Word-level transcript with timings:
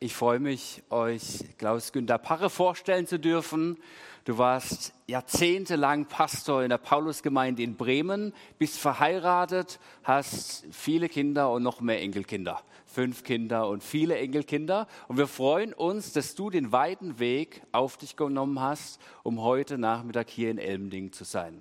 Ich 0.00 0.14
freue 0.14 0.38
mich, 0.38 0.84
euch 0.90 1.44
Klaus-Günter 1.58 2.18
Parre 2.18 2.50
vorstellen 2.50 3.08
zu 3.08 3.18
dürfen. 3.18 3.78
Du 4.26 4.38
warst 4.38 4.92
jahrzehntelang 5.08 6.06
Pastor 6.06 6.62
in 6.62 6.68
der 6.68 6.78
Paulusgemeinde 6.78 7.64
in 7.64 7.74
Bremen, 7.74 8.32
bist 8.60 8.78
verheiratet, 8.78 9.80
hast 10.04 10.66
viele 10.70 11.08
Kinder 11.08 11.50
und 11.50 11.64
noch 11.64 11.80
mehr 11.80 12.00
Enkelkinder. 12.00 12.62
Fünf 12.86 13.24
Kinder 13.24 13.68
und 13.68 13.82
viele 13.82 14.16
Enkelkinder. 14.18 14.86
Und 15.08 15.16
wir 15.16 15.26
freuen 15.26 15.72
uns, 15.72 16.12
dass 16.12 16.36
du 16.36 16.48
den 16.48 16.70
weiten 16.70 17.18
Weg 17.18 17.62
auf 17.72 17.96
dich 17.96 18.14
genommen 18.14 18.60
hast, 18.60 19.00
um 19.24 19.42
heute 19.42 19.78
Nachmittag 19.78 20.30
hier 20.30 20.52
in 20.52 20.58
Elmending 20.58 21.10
zu 21.10 21.24
sein. 21.24 21.60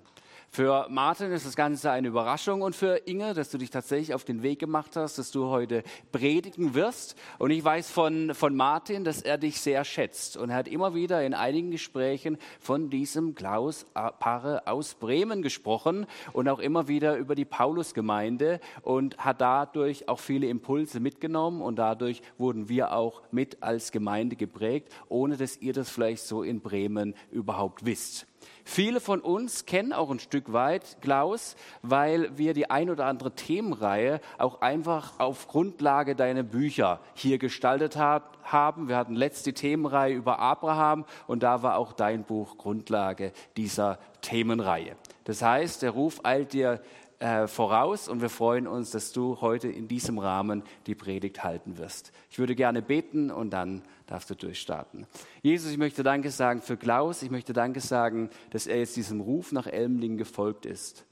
Für 0.50 0.88
Martin 0.89 1.32
ist 1.32 1.45
das 1.45 1.55
Ganze 1.55 1.91
eine 1.91 2.07
Überraschung 2.07 2.63
und 2.63 2.75
für 2.75 3.07
Inge, 3.07 3.36
dass 3.36 3.52
du 3.52 3.59
dich 3.59 3.70
tatsächlich 3.70 4.13
auf 4.16 4.23
den 4.23 4.41
Weg 4.41 4.59
gemacht 4.59 4.95
hast, 4.95 5.20
dass 5.20 5.30
du 5.30 5.48
heute 5.48 5.84
predigen 6.12 6.73
wirst. 6.73 7.16
Und 7.38 7.52
ich 7.52 7.63
weiß 7.63 7.91
von, 7.91 8.34
von 8.34 8.55
Martin, 8.55 9.04
dass 9.04 9.21
er 9.21 9.38
dich 9.38 9.62
sehr 9.62 9.84
schätzt. 9.84 10.35
Und 10.35 10.49
er 10.49 10.55
hat 10.55 10.68
immer 10.68 10.95
wieder 10.95 11.23
in 11.23 11.35
einigen 11.35 11.70
Gesprächen 11.70 12.38
von 12.59 12.90
diesem 12.90 13.35
Klaus 13.35 13.85
Paare 13.94 14.66
aus 14.66 14.95
Bremen 14.95 15.44
gesprochen 15.44 16.07
und 16.34 16.49
auch 16.49 16.59
immer 16.59 16.88
wieder 16.88 17.18
über 17.18 17.35
die 17.35 17.45
Paulusgemeinde 17.45 18.59
und 18.82 19.18
hat 19.18 19.41
dadurch 19.41 20.09
auch 20.09 20.20
viele 20.20 20.48
Impulse 20.48 20.99
mitgenommen. 20.99 21.62
Und 21.62 21.76
dadurch 21.76 22.23
wurden 22.40 22.68
wir 22.68 22.93
auch 22.93 23.21
mit 23.32 23.62
als 23.62 23.91
Gemeinde 23.91 24.35
geprägt, 24.35 24.91
ohne 25.07 25.38
dass 25.38 25.57
ihr 25.57 25.73
das 25.73 25.90
vielleicht 25.90 26.23
so 26.23 26.41
in 26.41 26.62
Bremen 26.62 27.13
überhaupt 27.32 27.85
wisst. 27.85 28.26
Viele 28.70 28.99
von 28.99 29.21
uns 29.21 29.66
kennen 29.66 29.94
auch 29.94 30.12
ein 30.12 30.20
Stück 30.20 30.52
weit 30.52 30.98
Klaus, 31.02 31.55
weil 31.84 32.38
wir 32.38 32.53
die 32.53 32.70
ein 32.70 32.90
oder 32.90 33.05
andere 33.05 33.31
Themenreihe 33.31 34.20
auch 34.38 34.59
einfach 34.59 35.21
auf 35.21 35.48
Grundlage 35.48 36.17
deiner 36.17 36.43
Bücher 36.43 36.99
hier 37.13 37.38
gestaltet 37.38 37.95
hat, 37.95 38.23
haben. 38.43 38.90
Wir 38.90 38.98
hatten 38.98 39.15
letzte 39.15 39.54
Themenreihe 39.54 40.13
über 40.13 40.40
Abraham 40.40 41.05
und 41.27 41.43
da 41.43 41.63
war 41.63 41.77
auch 41.77 41.93
dein 41.93 42.26
Buch 42.26 42.57
Grundlage 42.57 43.32
dieser 43.55 43.99
Themenreihe. 44.20 44.98
Das 45.23 45.41
heißt, 45.41 45.82
der 45.82 45.91
Ruf 45.91 46.20
eilt 46.23 46.51
dir 46.51 46.82
äh, 47.20 47.48
voraus 47.48 48.07
und 48.07 48.21
wir 48.21 48.29
freuen 48.29 48.68
uns, 48.68 48.91
dass 48.91 49.12
du 49.12 49.41
heute 49.41 49.68
in 49.68 49.87
diesem 49.87 50.20
Rahmen 50.20 50.63
die 50.85 50.96
Predigt 50.96 51.43
halten 51.43 51.77
wirst. 51.77 52.12
Ich 52.29 52.37
würde 52.37 52.55
gerne 52.55 52.82
beten 52.82 53.32
und 53.32 53.51
dann 53.51 53.82
darfst 54.05 54.29
du 54.29 54.35
durchstarten. 54.35 55.07
Jesus, 55.41 55.71
ich 55.71 55.77
möchte 55.77 56.04
Danke 56.04 56.29
sagen 56.29 56.62
für 56.62 56.77
Klaus. 56.77 57.23
Ich 57.23 57.32
möchte 57.32 57.54
Danke 57.54 57.79
sagen, 57.79 58.29
dass 58.51 58.68
er 58.68 58.77
jetzt 58.77 58.95
diesem 58.95 59.21
Ruf 59.21 59.51
nach 59.51 59.68
Elmling 59.68 60.18
gefolgt 60.18 60.65
ist. 60.65 61.05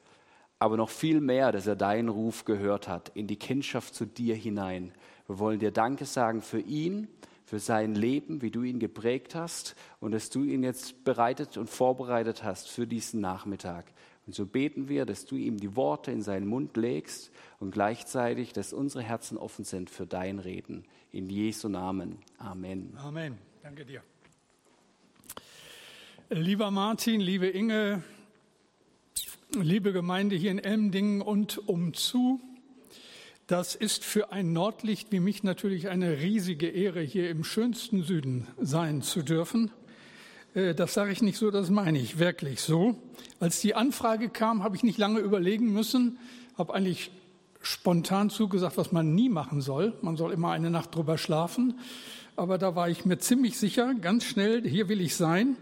Aber 0.59 0.77
noch 0.77 0.89
viel 0.89 1.21
mehr, 1.21 1.51
dass 1.51 1.67
er 1.67 1.75
deinen 1.75 2.09
Ruf 2.09 2.45
gehört 2.45 2.87
hat, 2.87 3.09
in 3.15 3.27
die 3.27 3.35
Kindschaft 3.35 3.93
zu 3.93 4.05
dir 4.05 4.35
hinein. 4.35 4.93
Wir 5.27 5.39
wollen 5.39 5.59
dir 5.59 5.71
Danke 5.71 6.05
sagen 6.05 6.41
für 6.41 6.59
ihn, 6.59 7.07
für 7.45 7.59
sein 7.59 7.93
Leben, 7.93 8.41
wie 8.41 8.51
du 8.51 8.63
ihn 8.63 8.79
geprägt 8.79 9.35
hast 9.35 9.75
und 9.99 10.11
dass 10.11 10.29
du 10.29 10.43
ihn 10.43 10.63
jetzt 10.63 11.03
bereitet 11.03 11.57
und 11.57 11.69
vorbereitet 11.69 12.43
hast 12.43 12.69
für 12.69 12.87
diesen 12.87 13.21
Nachmittag. 13.21 13.85
Und 14.25 14.33
so 14.33 14.45
beten 14.45 14.89
wir, 14.89 15.05
dass 15.05 15.25
du 15.25 15.35
ihm 15.35 15.57
die 15.57 15.75
Worte 15.75 16.11
in 16.11 16.21
seinen 16.21 16.47
Mund 16.47 16.77
legst 16.77 17.31
und 17.59 17.71
gleichzeitig, 17.71 18.53
dass 18.53 18.73
unsere 18.73 19.03
Herzen 19.03 19.37
offen 19.37 19.65
sind 19.65 19.89
für 19.89 20.07
dein 20.07 20.39
Reden. 20.39 20.85
In 21.11 21.29
Jesu 21.29 21.69
Namen. 21.69 22.17
Amen. 22.37 22.97
Amen. 22.97 23.37
Danke 23.61 23.85
dir. 23.85 24.01
Lieber 26.29 26.71
Martin, 26.71 27.21
liebe 27.21 27.47
Inge, 27.47 28.03
liebe 29.53 29.93
Gemeinde 29.93 30.35
hier 30.35 30.49
in 30.51 30.59
Elmdingen 30.59 31.21
und 31.21 31.67
umzu, 31.67 32.41
das 33.47 33.75
ist 33.75 34.03
für 34.03 34.31
ein 34.31 34.53
Nordlicht 34.53 35.11
wie 35.11 35.19
mich 35.19 35.43
natürlich 35.43 35.87
eine 35.87 36.19
riesige 36.19 36.67
Ehre, 36.67 37.01
hier 37.01 37.29
im 37.29 37.43
schönsten 37.43 38.01
Süden 38.01 38.47
sein 38.59 39.03
zu 39.03 39.21
dürfen. 39.21 39.69
Äh, 40.55 40.73
das 40.73 40.93
sage 40.93 41.11
ich 41.11 41.21
nicht 41.21 41.37
so, 41.37 41.51
das 41.51 41.69
meine 41.69 41.99
ich 41.99 42.17
wirklich 42.17 42.61
so. 42.61 42.95
Als 43.39 43.61
die 43.61 43.75
Anfrage 43.75 44.29
kam, 44.29 44.63
habe 44.63 44.75
ich 44.75 44.83
nicht 44.83 44.97
lange 44.97 45.19
überlegen 45.19 45.71
müssen, 45.71 46.17
habe 46.57 46.73
eigentlich 46.73 47.11
spontan 47.61 48.29
zugesagt, 48.29 48.77
was 48.77 48.91
man 48.91 49.13
nie 49.13 49.29
machen 49.29 49.61
soll. 49.61 49.93
Man 50.01 50.17
soll 50.17 50.31
immer 50.31 50.51
eine 50.51 50.69
Nacht 50.69 50.95
drüber 50.95 51.17
schlafen. 51.17 51.79
Aber 52.35 52.57
da 52.57 52.75
war 52.75 52.89
ich 52.89 53.05
mir 53.05 53.17
ziemlich 53.17 53.57
sicher, 53.57 53.93
ganz 53.95 54.25
schnell, 54.25 54.67
hier 54.67 54.89
will 54.89 55.01
ich 55.01 55.15
sein. 55.15 55.55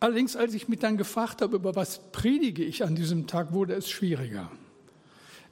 Allerdings, 0.00 0.36
als 0.36 0.54
ich 0.54 0.68
mich 0.68 0.78
dann 0.78 0.96
gefragt 0.96 1.42
habe, 1.42 1.56
über 1.56 1.74
was 1.74 2.12
predige 2.12 2.62
ich 2.62 2.84
an 2.84 2.94
diesem 2.94 3.26
Tag, 3.26 3.52
wurde 3.52 3.74
es 3.74 3.90
schwieriger. 3.90 4.50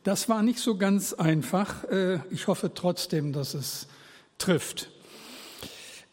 Das 0.05 0.29
war 0.29 0.43
nicht 0.43 0.61
so 0.61 0.77
ganz 0.77 1.15
einfach. 1.15 1.83
Äh, 1.85 2.21
ich 2.31 2.47
hoffe 2.47 2.73
trotzdem, 2.73 3.33
dass 3.33 3.55
es 3.55 3.89
trifft. 4.39 4.91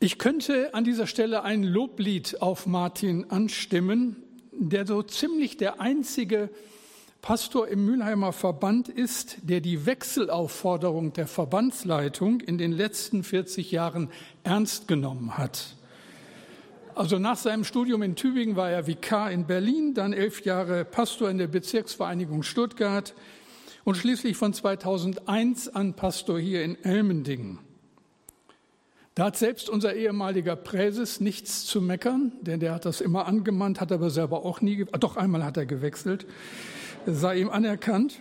Ich 0.04 0.18
könnte 0.18 0.74
an 0.74 0.84
dieser 0.84 1.08
Stelle 1.08 1.44
ein 1.44 1.64
Loblied 1.64 2.42
auf 2.42 2.66
Martin 2.66 3.32
anstimmen, 3.32 4.18
der 4.52 4.86
so 4.86 5.02
ziemlich 5.02 5.56
der 5.56 5.80
einzige 5.80 6.50
Pastor 7.22 7.70
im 7.70 7.86
Mülheimer 7.86 8.34
Verband 8.34 8.90
ist, 8.90 9.38
der 9.44 9.62
die 9.62 9.86
Wechselaufforderung 9.86 11.14
der 11.14 11.26
Verbandsleitung 11.26 12.42
in 12.42 12.58
den 12.58 12.74
letzten 12.74 13.24
40 13.24 13.72
Jahren 13.72 14.10
ernst 14.44 14.90
genommen 14.90 15.38
hat. 15.38 15.78
Also 16.96 17.18
nach 17.18 17.38
seinem 17.38 17.64
Studium 17.64 18.02
in 18.02 18.18
Tübingen 18.18 18.58
war 18.58 18.70
er 18.70 18.88
Vikar 18.88 19.32
in 19.32 19.48
Berlin, 19.48 19.94
dann 19.94 20.12
elf 20.12 20.44
Jahre 20.44 20.84
Pastor 20.84 21.30
in 21.30 21.38
der 21.38 21.48
Bezirksvereinigung 21.48 22.44
Stuttgart 22.44 23.14
und 23.86 23.96
schließlich 23.96 24.36
von 24.36 24.52
2001 24.52 25.70
an 25.70 25.94
Pastor 25.94 26.38
hier 26.42 26.62
in 26.62 26.76
Elmendingen. 26.84 27.60
Da 29.16 29.26
hat 29.26 29.38
selbst 29.38 29.70
unser 29.70 29.96
ehemaliger 29.96 30.56
Präses 30.56 31.20
nichts 31.20 31.66
zu 31.66 31.82
meckern, 31.82 32.32
denn 32.42 32.60
der 32.60 32.74
hat 32.74 32.86
das 32.86 33.00
immer 33.00 33.28
angemahnt, 33.28 33.80
hat 33.80 33.92
aber 33.92 34.10
selber 34.10 34.44
auch 34.44 34.62
nie, 34.62 34.86
doch 35.00 35.18
einmal 35.18 35.44
hat 35.44 35.58
er 35.58 35.66
gewechselt 35.66 36.26
sei 37.06 37.40
ihm 37.40 37.50
anerkannt. 37.50 38.20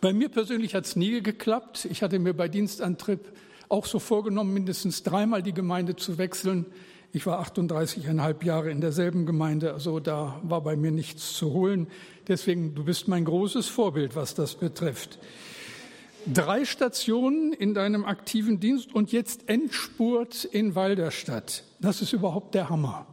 Bei 0.00 0.12
mir 0.12 0.28
persönlich 0.28 0.74
hat 0.74 0.86
es 0.86 0.96
nie 0.96 1.22
geklappt. 1.22 1.86
Ich 1.90 2.02
hatte 2.02 2.18
mir 2.18 2.34
bei 2.34 2.48
Dienstantritt 2.48 3.20
auch 3.68 3.86
so 3.86 3.98
vorgenommen, 3.98 4.52
mindestens 4.52 5.02
dreimal 5.02 5.42
die 5.42 5.54
Gemeinde 5.54 5.96
zu 5.96 6.18
wechseln. 6.18 6.66
Ich 7.12 7.26
war 7.26 7.42
38,5 7.42 8.44
Jahre 8.44 8.70
in 8.70 8.80
derselben 8.80 9.26
Gemeinde, 9.26 9.72
also 9.72 10.00
da 10.00 10.40
war 10.42 10.60
bei 10.60 10.76
mir 10.76 10.90
nichts 10.90 11.34
zu 11.34 11.52
holen. 11.52 11.86
Deswegen, 12.28 12.74
du 12.74 12.84
bist 12.84 13.08
mein 13.08 13.24
großes 13.24 13.68
Vorbild, 13.68 14.16
was 14.16 14.34
das 14.34 14.54
betrifft. 14.54 15.18
Drei 16.32 16.64
Stationen 16.64 17.52
in 17.52 17.72
deinem 17.72 18.04
aktiven 18.04 18.58
Dienst 18.58 18.92
und 18.92 19.12
jetzt 19.12 19.48
Endspurt 19.48 20.44
in 20.44 20.74
Walderstadt. 20.74 21.62
Das 21.80 22.02
ist 22.02 22.12
überhaupt 22.12 22.56
der 22.56 22.68
Hammer. 22.68 23.06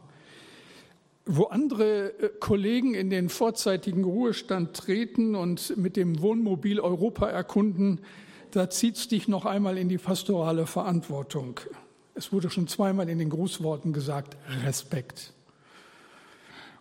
Wo 1.24 1.44
andere 1.44 2.08
äh, 2.18 2.30
Kollegen 2.40 2.94
in 2.94 3.10
den 3.10 3.28
vorzeitigen 3.28 4.02
Ruhestand 4.02 4.76
treten 4.76 5.36
und 5.36 5.76
mit 5.76 5.96
dem 5.96 6.22
Wohnmobil 6.22 6.80
Europa 6.80 7.28
erkunden, 7.28 8.00
da 8.50 8.68
zieht 8.68 8.96
es 8.96 9.06
dich 9.06 9.28
noch 9.28 9.44
einmal 9.44 9.78
in 9.78 9.88
die 9.88 9.98
pastorale 9.98 10.66
Verantwortung. 10.66 11.60
Es 12.16 12.32
wurde 12.32 12.50
schon 12.50 12.66
zweimal 12.66 13.08
in 13.08 13.20
den 13.20 13.30
Grußworten 13.30 13.92
gesagt, 13.92 14.36
Respekt. 14.64 15.32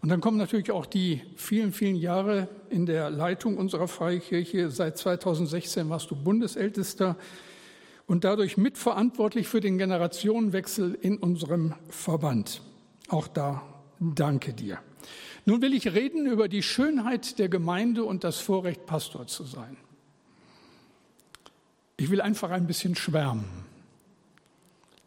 Und 0.04 0.10
dann 0.10 0.20
kommen 0.20 0.38
natürlich 0.38 0.70
auch 0.70 0.86
die 0.86 1.22
vielen, 1.38 1.72
vielen 1.72 1.96
Jahre 1.96 2.50
in 2.70 2.86
der 2.86 3.10
Leitung 3.10 3.56
unserer 3.56 3.88
Freikirche. 3.88 4.70
Seit 4.70 4.98
2016 4.98 5.90
warst 5.90 6.12
du 6.12 6.16
Bundesältester 6.18 7.16
und 8.06 8.26
dadurch 8.26 8.58
mitverantwortlich 8.58 9.48
für 9.48 9.62
den 9.62 9.78
Generationenwechsel 9.78 10.98
in 11.00 11.20
unserem 11.20 11.76
Verband. 11.88 12.62
Auch 13.08 13.30
da 13.30 13.64
danke 14.02 14.52
dir. 14.54 14.80
Nun 15.46 15.62
will 15.62 15.74
ich 15.74 15.94
reden 15.94 16.26
über 16.26 16.50
die 16.50 16.64
Schönheit 16.64 17.40
der 17.40 17.48
Gemeinde 17.48 18.04
und 18.04 18.26
das 18.26 18.40
Vorrecht, 18.40 18.86
Pastor 18.86 19.26
zu 19.28 19.46
sein. 19.46 19.78
Ich 21.96 22.10
will 22.10 22.20
einfach 22.20 22.52
ein 22.52 22.68
bisschen 22.68 22.96
schwärmen 22.96 23.46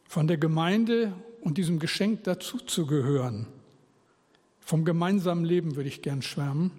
von 0.08 0.26
der 0.26 0.38
Gemeinde 0.38 1.12
und 1.42 1.58
diesem 1.58 1.80
Geschenk 1.80 2.24
dazu 2.24 2.56
zu 2.56 2.86
gehören. 2.86 3.46
Vom 4.66 4.84
gemeinsamen 4.84 5.44
Leben 5.44 5.76
würde 5.76 5.88
ich 5.88 6.02
gern 6.02 6.22
schwärmen. 6.22 6.72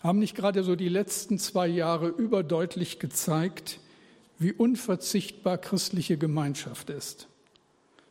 Haben 0.00 0.18
nicht 0.18 0.34
gerade 0.34 0.64
so 0.64 0.74
die 0.74 0.88
letzten 0.88 1.38
zwei 1.38 1.68
Jahre 1.68 2.08
überdeutlich 2.08 2.98
gezeigt, 2.98 3.78
wie 4.36 4.52
unverzichtbar 4.52 5.58
christliche 5.58 6.18
Gemeinschaft 6.18 6.90
ist 6.90 7.28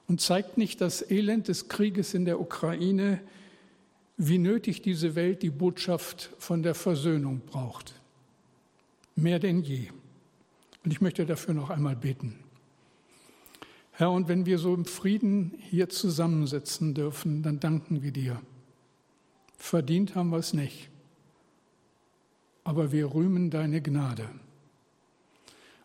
und 0.07 0.21
zeigt 0.21 0.57
nicht 0.57 0.79
das 0.79 1.11
Elend 1.11 1.49
des 1.49 1.67
Krieges 1.67 2.13
in 2.13 2.23
der 2.23 2.39
Ukraine, 2.39 3.19
wie 4.15 4.37
nötig 4.37 4.81
diese 4.81 5.15
Welt 5.15 5.43
die 5.43 5.49
Botschaft 5.49 6.29
von 6.39 6.63
der 6.63 6.75
Versöhnung 6.75 7.41
braucht. 7.45 7.93
Mehr 9.17 9.39
denn 9.39 9.63
je. 9.63 9.89
Und 10.85 10.93
ich 10.93 11.01
möchte 11.01 11.25
dafür 11.25 11.53
noch 11.53 11.69
einmal 11.69 11.97
beten. 11.97 12.39
Herr, 13.99 14.11
und 14.11 14.27
wenn 14.27 14.45
wir 14.45 14.59
so 14.59 14.75
im 14.75 14.85
Frieden 14.85 15.55
hier 15.57 15.89
zusammensitzen 15.89 16.93
dürfen, 16.93 17.41
dann 17.41 17.59
danken 17.59 18.03
wir 18.03 18.11
dir. 18.11 18.39
Verdient 19.57 20.13
haben 20.13 20.29
wir 20.29 20.37
es 20.37 20.53
nicht, 20.53 20.91
aber 22.63 22.91
wir 22.91 23.11
rühmen 23.11 23.49
deine 23.49 23.81
Gnade. 23.81 24.29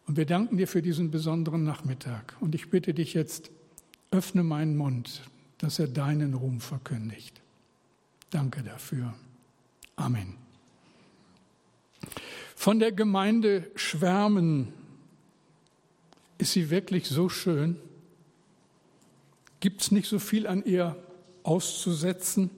Und 0.06 0.18
wir 0.18 0.26
danken 0.26 0.58
dir 0.58 0.68
für 0.68 0.82
diesen 0.82 1.10
besonderen 1.10 1.64
Nachmittag. 1.64 2.36
Und 2.40 2.54
ich 2.54 2.68
bitte 2.68 2.92
dich 2.92 3.14
jetzt, 3.14 3.50
öffne 4.10 4.42
meinen 4.42 4.76
Mund, 4.76 5.22
dass 5.56 5.78
er 5.78 5.88
deinen 5.88 6.34
Ruhm 6.34 6.60
verkündigt. 6.60 7.40
Danke 8.28 8.62
dafür. 8.62 9.14
Amen. 9.96 10.34
Von 12.54 12.78
der 12.78 12.92
Gemeinde 12.92 13.70
schwärmen. 13.74 14.74
Ist 16.36 16.52
sie 16.52 16.68
wirklich 16.68 17.08
so 17.08 17.30
schön? 17.30 17.78
Gibt 19.62 19.80
es 19.80 19.92
nicht 19.92 20.08
so 20.08 20.18
viel 20.18 20.48
an 20.48 20.64
ihr 20.64 20.96
auszusetzen? 21.44 22.50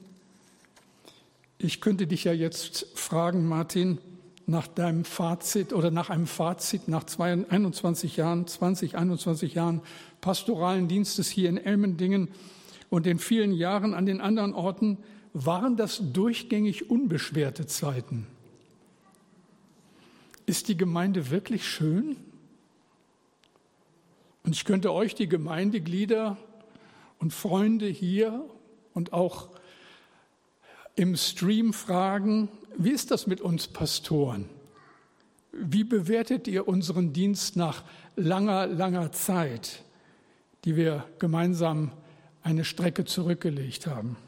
Ich 1.59 1.83
könnte 1.83 2.07
dich 2.07 2.25
ja 2.25 2.33
jetzt 2.33 2.87
fragen, 2.95 3.47
Martin, 3.47 3.99
nach 4.47 4.67
deinem 4.67 5.05
Fazit 5.05 5.75
oder 5.75 5.91
nach 5.91 6.09
einem 6.09 6.27
Fazit 6.27 6.89
nach 6.89 7.05
21 7.19 8.17
Jahren, 8.17 8.47
20, 8.47 8.97
21 8.97 9.53
Jahren 9.53 9.83
pastoralen 10.23 10.89
Dienstes 10.89 11.29
hier 11.29 11.51
in 11.51 11.59
Elmendingen 11.59 12.29
und 12.89 13.05
den 13.05 13.19
vielen 13.19 13.53
Jahren 13.53 13.93
an 13.93 14.07
den 14.07 14.23
anderen 14.23 14.55
Orten, 14.55 14.97
waren 15.35 15.77
das 15.77 16.01
durchgängig 16.15 16.89
unbeschwerte 16.89 17.67
Zeiten? 17.67 18.27
Ist 20.47 20.69
die 20.69 20.79
Gemeinde 20.79 21.29
wirklich 21.29 21.69
schön? 21.69 22.17
Und 24.43 24.55
ich 24.55 24.65
könnte 24.65 24.91
euch, 24.91 25.15
die 25.15 25.29
Gemeindeglieder 25.29 26.39
und 27.25 27.33
Freunde 27.33 27.87
hier 27.87 28.45
und 28.93 29.15
auch 29.15 29.49
im 30.95 31.17
Stream 31.17 31.73
fragen, 31.73 32.51
wie 32.77 32.91
ist 32.91 33.11
das 33.11 33.27
mit 33.27 33.41
uns 33.41 33.67
Pastoren? 33.67 34.45
Wie 35.51 35.85
bewertet 35.85 36.47
ihr 36.49 36.69
unseren 36.69 37.15
Dienst 37.15 37.57
nach 37.57 37.83
langer, 38.15 38.67
langer 38.67 39.11
Zeit, 39.13 39.85
die 40.67 40.77
wir 40.77 41.07
gemeinsam 41.19 41.93
eine 42.43 42.67
Strecke 42.67 43.07
zurückgelegt 43.07 43.87
haben? 43.87 44.19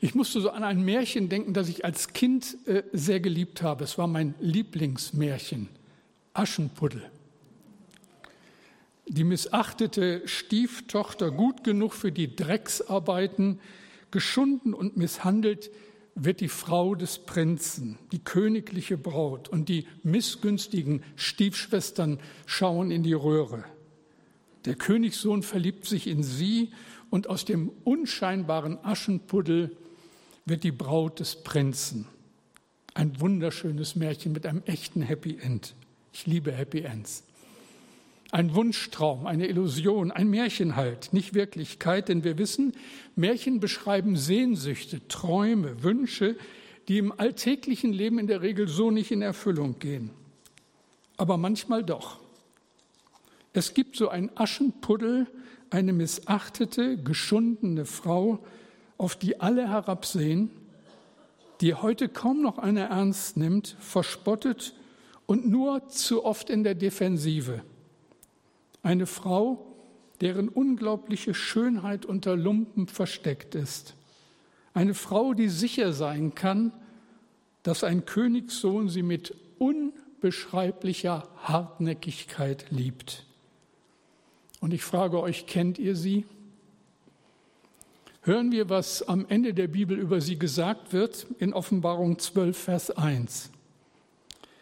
Ich 0.00 0.14
musste 0.14 0.40
so 0.40 0.50
an 0.50 0.62
ein 0.62 0.84
Märchen 0.84 1.28
denken, 1.28 1.54
das 1.54 1.68
ich 1.68 1.84
als 1.84 2.12
Kind 2.12 2.56
äh, 2.68 2.84
sehr 2.92 3.18
geliebt 3.18 3.62
habe. 3.62 3.82
Es 3.82 3.98
war 3.98 4.06
mein 4.06 4.36
Lieblingsmärchen, 4.38 5.68
Aschenputtel. 6.34 7.10
Die 9.08 9.24
missachtete 9.24 10.22
Stieftochter, 10.26 11.30
gut 11.30 11.64
genug 11.64 11.94
für 11.94 12.12
die 12.12 12.36
Drecksarbeiten, 12.36 13.58
geschunden 14.10 14.74
und 14.74 14.96
misshandelt, 14.98 15.70
wird 16.14 16.40
die 16.40 16.48
Frau 16.48 16.94
des 16.94 17.18
Prinzen, 17.20 17.98
die 18.12 18.18
königliche 18.18 18.98
Braut, 18.98 19.48
und 19.48 19.68
die 19.68 19.86
missgünstigen 20.02 21.02
Stiefschwestern 21.16 22.18
schauen 22.44 22.90
in 22.90 23.02
die 23.02 23.12
Röhre. 23.14 23.64
Der 24.64 24.74
Königssohn 24.74 25.42
verliebt 25.42 25.86
sich 25.86 26.06
in 26.06 26.22
sie, 26.22 26.70
und 27.10 27.28
aus 27.30 27.46
dem 27.46 27.70
unscheinbaren 27.84 28.84
Aschenpuddel 28.84 29.74
wird 30.44 30.64
die 30.64 30.72
Braut 30.72 31.20
des 31.20 31.42
Prinzen. 31.42 32.06
Ein 32.92 33.18
wunderschönes 33.20 33.96
Märchen 33.96 34.32
mit 34.32 34.44
einem 34.44 34.62
echten 34.66 35.00
Happy 35.00 35.38
End. 35.40 35.74
Ich 36.12 36.26
liebe 36.26 36.52
Happy 36.52 36.80
Ends. 36.80 37.24
Ein 38.30 38.54
Wunschtraum, 38.54 39.26
eine 39.26 39.46
Illusion, 39.46 40.10
ein 40.10 40.28
Märchen 40.28 40.76
halt, 40.76 41.12
nicht 41.12 41.32
Wirklichkeit, 41.32 42.08
denn 42.08 42.24
wir 42.24 42.36
wissen, 42.36 42.74
Märchen 43.16 43.58
beschreiben 43.58 44.16
Sehnsüchte, 44.16 45.06
Träume, 45.08 45.82
Wünsche, 45.82 46.36
die 46.88 46.98
im 46.98 47.12
alltäglichen 47.12 47.92
Leben 47.92 48.18
in 48.18 48.26
der 48.26 48.42
Regel 48.42 48.68
so 48.68 48.90
nicht 48.90 49.10
in 49.10 49.22
Erfüllung 49.22 49.78
gehen. 49.78 50.10
Aber 51.16 51.38
manchmal 51.38 51.82
doch. 51.82 52.20
Es 53.54 53.72
gibt 53.72 53.96
so 53.96 54.08
ein 54.08 54.30
Aschenpuddel, 54.36 55.26
eine 55.70 55.92
missachtete, 55.92 56.96
geschundene 56.98 57.86
Frau, 57.86 58.44
auf 58.98 59.16
die 59.16 59.40
alle 59.40 59.68
herabsehen, 59.68 60.50
die 61.60 61.74
heute 61.74 62.08
kaum 62.08 62.42
noch 62.42 62.58
einer 62.58 62.84
ernst 62.84 63.36
nimmt, 63.36 63.76
verspottet 63.80 64.74
und 65.26 65.48
nur 65.48 65.88
zu 65.88 66.24
oft 66.24 66.50
in 66.50 66.62
der 66.62 66.74
Defensive. 66.74 67.62
Eine 68.82 69.06
Frau, 69.06 69.64
deren 70.20 70.48
unglaubliche 70.48 71.34
Schönheit 71.34 72.06
unter 72.06 72.36
Lumpen 72.36 72.88
versteckt 72.88 73.54
ist. 73.54 73.94
Eine 74.74 74.94
Frau, 74.94 75.34
die 75.34 75.48
sicher 75.48 75.92
sein 75.92 76.34
kann, 76.34 76.72
dass 77.62 77.84
ein 77.84 78.04
Königssohn 78.04 78.88
sie 78.88 79.02
mit 79.02 79.34
unbeschreiblicher 79.58 81.28
Hartnäckigkeit 81.42 82.66
liebt. 82.70 83.24
Und 84.60 84.72
ich 84.72 84.82
frage 84.82 85.20
euch, 85.20 85.46
kennt 85.46 85.78
ihr 85.78 85.94
sie? 85.94 86.24
Hören 88.22 88.52
wir, 88.52 88.68
was 88.68 89.06
am 89.06 89.26
Ende 89.28 89.54
der 89.54 89.68
Bibel 89.68 89.98
über 89.98 90.20
sie 90.20 90.38
gesagt 90.38 90.92
wird 90.92 91.26
in 91.38 91.52
Offenbarung 91.52 92.18
12, 92.18 92.58
Vers 92.58 92.90
1. 92.90 93.50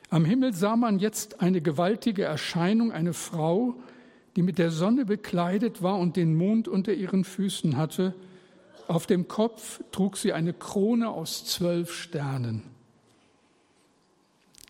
Am 0.08 0.24
Himmel 0.24 0.52
sah 0.52 0.76
man 0.76 0.98
jetzt 0.98 1.40
eine 1.40 1.60
gewaltige 1.60 2.22
Erscheinung, 2.22 2.92
eine 2.92 3.12
Frau, 3.12 3.74
die 4.36 4.42
mit 4.42 4.58
der 4.58 4.70
Sonne 4.70 5.06
bekleidet 5.06 5.82
war 5.82 5.98
und 5.98 6.16
den 6.16 6.36
Mond 6.36 6.68
unter 6.68 6.92
ihren 6.92 7.24
Füßen 7.24 7.78
hatte. 7.78 8.14
Auf 8.86 9.06
dem 9.06 9.26
Kopf 9.28 9.80
trug 9.90 10.18
sie 10.18 10.34
eine 10.34 10.52
Krone 10.52 11.08
aus 11.08 11.46
zwölf 11.46 11.92
Sternen. 11.92 12.62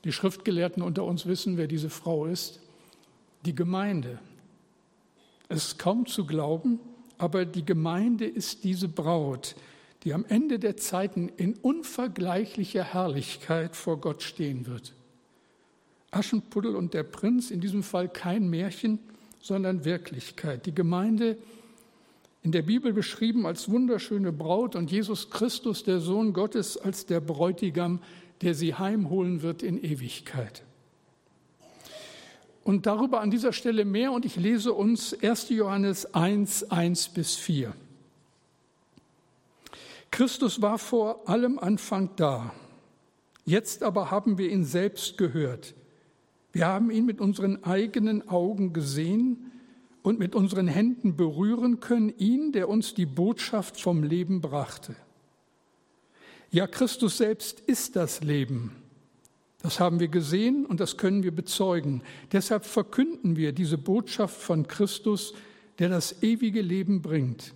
Die 0.05 0.13
Schriftgelehrten 0.13 0.85
unter 0.85 1.05
uns 1.05 1.27
wissen, 1.27 1.57
wer 1.57 1.67
diese 1.67 1.91
Frau 1.91 2.27
ist. 2.27 2.61
Die 3.45 3.57
Gemeinde. 3.57 4.21
Es 5.49 5.67
ist 5.67 5.79
kaum 5.81 6.07
zu 6.07 6.27
glauben, 6.27 6.79
aber 7.19 7.45
die 7.45 7.65
Gemeinde 7.65 8.25
ist 8.25 8.63
diese 8.63 8.89
Braut, 8.89 9.57
die 10.05 10.15
am 10.15 10.25
Ende 10.29 10.61
der 10.61 10.77
Zeiten 10.77 11.29
in 11.29 11.55
unvergleichlicher 11.55 12.85
Herrlichkeit 12.85 13.75
vor 13.75 14.01
Gott 14.01 14.23
stehen 14.23 14.67
wird. 14.67 14.95
Aschenputtel 16.13 16.77
und 16.77 16.95
der 16.95 17.03
Prinz, 17.03 17.51
in 17.51 17.61
diesem 17.61 17.83
Fall 17.83 18.09
kein 18.09 18.49
Märchen, 18.49 19.01
sondern 19.46 19.84
Wirklichkeit. 19.84 20.66
Die 20.66 20.75
Gemeinde 20.75 21.37
in 22.43 22.52
der 22.52 22.62
Bibel 22.62 22.93
beschrieben 22.93 23.46
als 23.46 23.70
wunderschöne 23.70 24.32
Braut 24.32 24.75
und 24.75 24.90
Jesus 24.90 25.31
Christus, 25.31 25.84
der 25.84 26.00
Sohn 26.00 26.32
Gottes, 26.32 26.76
als 26.76 27.06
der 27.06 27.20
Bräutigam, 27.20 28.00
der 28.43 28.54
sie 28.54 28.75
heimholen 28.75 29.43
wird 29.43 29.62
in 29.62 29.82
Ewigkeit. 29.82 30.62
Und 32.65 32.86
darüber 32.86 33.20
an 33.20 33.31
dieser 33.31 33.53
Stelle 33.53 33.84
mehr 33.84 34.10
und 34.10 34.24
ich 34.24 34.34
lese 34.34 34.72
uns 34.72 35.15
1. 35.22 35.50
Johannes 35.50 36.12
1, 36.12 36.70
1 36.70 37.08
bis 37.10 37.36
4. 37.36 37.72
Christus 40.10 40.60
war 40.60 40.79
vor 40.79 41.29
allem 41.29 41.58
Anfang 41.60 42.10
da. 42.17 42.53
Jetzt 43.44 43.84
aber 43.84 44.10
haben 44.10 44.38
wir 44.38 44.50
ihn 44.50 44.65
selbst 44.65 45.17
gehört 45.17 45.74
wir 46.56 46.69
haben 46.69 46.91
ihn 46.91 47.05
mit 47.05 47.20
unseren 47.20 47.63
eigenen 47.65 48.31
Augen 48.31 48.72
gesehen 48.72 49.53
und 50.01 50.19
mit 50.19 50.34
unseren 50.34 50.69
Händen 50.69 51.15
berühren 51.15 51.81
können, 51.81 52.15
ihn, 52.17 52.51
der 52.51 52.70
uns 52.70 52.94
die 52.94 53.05
Botschaft 53.05 53.79
vom 53.79 54.03
Leben 54.03 54.41
brachte. 54.41 54.96
Ja, 56.51 56.67
Christus 56.67 57.19
selbst 57.19 57.60
ist 57.60 57.94
das 57.94 58.22
Leben. 58.22 58.72
Das 59.60 59.81
haben 59.81 60.01
wir 60.01 60.08
gesehen 60.08 60.65
und 60.65 60.81
das 60.81 60.96
können 60.96 61.25
wir 61.25 61.34
bezeugen. 61.34 62.01
Deshalb 62.32 62.65
verkünden 62.65 63.36
wir 63.36 63.53
diese 63.53 63.77
Botschaft 63.77 64.41
von 64.41 64.67
Christus, 64.67 65.34
der 65.79 65.91
das 65.91 66.22
ewige 66.22 66.63
Leben 66.63 67.03
bringt. 67.03 67.53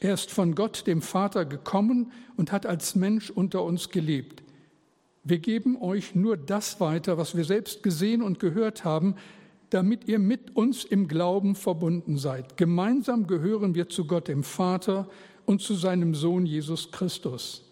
Er 0.00 0.12
ist 0.12 0.30
von 0.30 0.54
Gott, 0.54 0.86
dem 0.86 1.00
Vater, 1.00 1.46
gekommen 1.46 2.12
und 2.36 2.52
hat 2.52 2.66
als 2.66 2.94
Mensch 2.94 3.30
unter 3.30 3.64
uns 3.64 3.88
gelebt. 3.88 4.42
Wir 5.28 5.40
geben 5.40 5.76
euch 5.82 6.14
nur 6.14 6.36
das 6.36 6.78
weiter, 6.78 7.18
was 7.18 7.36
wir 7.36 7.44
selbst 7.44 7.82
gesehen 7.82 8.22
und 8.22 8.38
gehört 8.38 8.84
haben, 8.84 9.16
damit 9.70 10.06
ihr 10.06 10.20
mit 10.20 10.54
uns 10.54 10.84
im 10.84 11.08
Glauben 11.08 11.56
verbunden 11.56 12.16
seid. 12.16 12.56
Gemeinsam 12.56 13.26
gehören 13.26 13.74
wir 13.74 13.88
zu 13.88 14.06
Gott 14.06 14.28
dem 14.28 14.44
Vater 14.44 15.08
und 15.44 15.60
zu 15.60 15.74
seinem 15.74 16.14
Sohn 16.14 16.46
Jesus 16.46 16.92
Christus. 16.92 17.64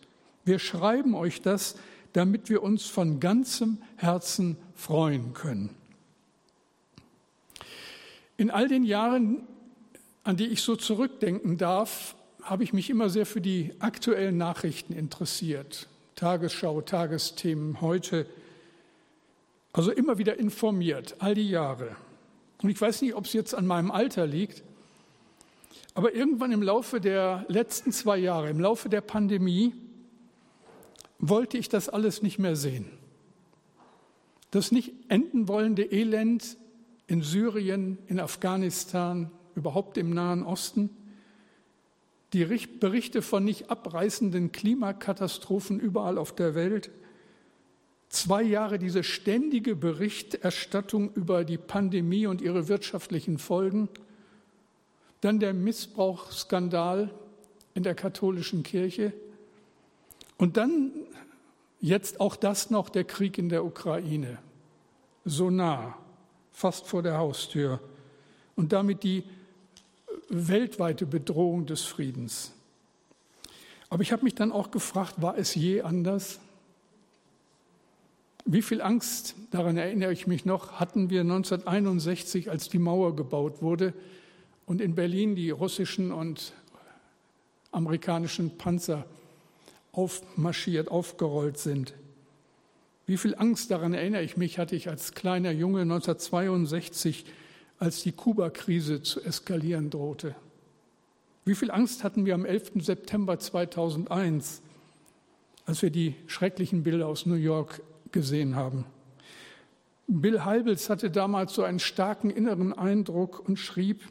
Wir 0.45 0.59
schreiben 0.59 1.15
euch 1.15 1.43
das, 1.43 1.77
damit 2.13 2.51
wir 2.51 2.61
uns 2.61 2.87
von 2.87 3.21
ganzem 3.21 3.79
Herzen 3.95 4.57
freuen 4.75 5.33
können. 5.33 5.71
In 8.37 8.51
all 8.51 8.67
den 8.67 8.83
Jahren, 8.83 9.47
an 10.25 10.37
die 10.37 10.47
ich 10.47 10.61
so 10.61 10.75
zurückdenken 10.75 11.57
darf, 11.57 12.17
habe 12.43 12.65
ich 12.65 12.73
mich 12.73 12.91
immer 12.91 13.11
sehr 13.11 13.27
für 13.27 13.41
die 13.41 13.71
aktuellen 13.79 14.39
Nachrichten 14.39 14.93
interessiert. 14.93 15.89
Tagesschau, 16.15 16.81
Tagesthemen 16.81 17.81
heute. 17.81 18.27
Also 19.73 19.91
immer 19.91 20.19
wieder 20.19 20.39
informiert, 20.39 21.17
all 21.19 21.35
die 21.35 21.49
Jahre. 21.49 21.97
Und 22.63 22.71
ich 22.71 22.81
weiß 22.81 23.03
nicht, 23.03 23.15
ob 23.15 23.25
es 23.25 23.33
jetzt 23.33 23.55
an 23.55 23.67
meinem 23.67 23.91
Alter 23.91 24.27
liegt, 24.27 24.63
aber 25.95 26.15
irgendwann 26.15 26.53
im 26.53 26.63
Laufe 26.63 27.01
der 27.01 27.45
letzten 27.49 27.93
zwei 27.93 28.19
Jahre, 28.19 28.51
im 28.51 28.61
Laufe 28.61 28.89
der 28.89 29.01
Pandemie, 29.01 29.75
wollte 31.19 31.59
ich 31.59 31.69
das 31.69 31.89
alles 31.89 32.23
nicht 32.23 32.39
mehr 32.39 32.57
sehen. 32.57 32.87
Das 34.51 34.73
nicht 34.73 34.93
enden 35.09 35.49
wollende 35.49 35.83
Elend 35.85 36.57
in 37.07 37.23
Syrien, 37.23 37.99
in 38.07 38.21
Afghanistan, 38.21 39.31
überhaupt 39.55 39.99
im 39.99 40.11
Nahen 40.11 40.43
Osten, 40.43 40.91
die 42.35 42.45
Berichte 42.45 43.23
von 43.23 43.45
nicht 43.45 43.71
abreißenden 43.71 44.51
Klimakatastrophen 44.51 45.79
überall 45.79 46.19
auf 46.19 46.35
der 46.35 46.57
Welt, 46.57 46.91
zwei 48.09 48.43
Jahre 48.43 48.79
diese 48.79 49.05
ständige 49.05 49.77
Berichterstattung 49.77 51.13
über 51.15 51.45
die 51.45 51.59
Pandemie 51.59 52.27
und 52.27 52.43
ihre 52.43 52.69
wirtschaftlichen 52.69 53.39
Folgen, 53.39 53.89
dann 55.21 55.39
der 55.39 55.55
Missbrauchsskandal 55.55 57.15
in 57.75 57.85
der 57.85 57.95
katholischen 57.95 58.65
Kirche. 58.65 59.13
Und 60.37 60.57
dann 60.57 60.91
jetzt 61.81 62.19
auch 62.19 62.35
das 62.35 62.69
noch 62.69 62.89
der 62.89 63.05
Krieg 63.05 63.39
in 63.39 63.49
der 63.49 63.65
Ukraine, 63.65 64.39
so 65.25 65.51
nah, 65.51 65.97
fast 66.51 66.87
vor 66.87 67.03
der 67.03 67.17
Haustür. 67.17 67.81
Und 68.57 68.73
damit 68.73 69.05
die 69.05 69.23
weltweite 70.29 71.07
Bedrohung 71.07 71.67
des 71.67 71.83
Friedens. 71.83 72.53
Aber 73.89 74.03
ich 74.03 74.13
habe 74.13 74.25
mich 74.25 74.35
dann 74.35 74.53
auch 74.53 74.71
gefragt, 74.71 75.23
war 75.23 75.39
es 75.39 75.55
je 75.55 75.83
anders? 75.83 76.41
Wie 78.45 78.63
viel 78.63 78.83
Angst, 78.83 79.37
daran 79.51 79.77
erinnere 79.77 80.13
ich 80.13 80.27
mich 80.27 80.45
noch, 80.45 80.73
hatten 80.73 81.09
wir 81.09 81.21
1961, 81.21 82.51
als 82.51 82.69
die 82.69 82.79
Mauer 82.79 83.17
gebaut 83.17 83.63
wurde 83.63 83.95
und 84.67 84.81
in 84.81 84.95
Berlin 84.95 85.35
die 85.35 85.51
russischen 85.51 86.13
und 86.13 86.53
amerikanischen 87.73 88.59
Panzer 88.59 89.07
aufmarschiert, 89.93 90.91
aufgerollt 90.91 91.59
sind. 91.59 91.95
Wie 93.07 93.17
viel 93.17 93.35
Angst, 93.35 93.71
daran 93.71 93.95
erinnere 93.95 94.23
ich 94.23 94.37
mich, 94.37 94.59
hatte 94.59 94.77
ich 94.77 94.89
als 94.89 95.13
kleiner 95.13 95.51
Junge 95.51 95.83
1962, 95.83 97.27
als 97.85 98.03
die 98.03 98.13
Kuba-Krise 98.13 99.03
zu 99.03 99.21
eskalieren 99.21 99.91
drohte. 99.91 100.35
Wie 101.45 101.55
viel 101.55 101.71
Angst 101.71 102.03
hatten 102.03 102.25
wir 102.25 102.35
am 102.35 102.47
11. 102.47 102.73
September 102.77 103.39
2001, 103.39 104.63
als 105.67 105.83
wir 105.83 105.91
die 105.91 106.15
schrecklichen 106.27 106.83
Bilder 106.83 107.07
aus 107.07 107.27
New 107.27 107.35
York 107.35 107.83
gesehen 108.11 108.57
haben. 108.57 108.87
Bill 110.07 110.47
Heibels 110.47 110.89
hatte 110.89 111.11
damals 111.11 111.53
so 111.53 111.63
einen 111.63 111.79
starken 111.79 112.31
inneren 112.31 112.73
Eindruck 112.73 113.47
und 113.47 113.59
schrieb, 113.59 114.03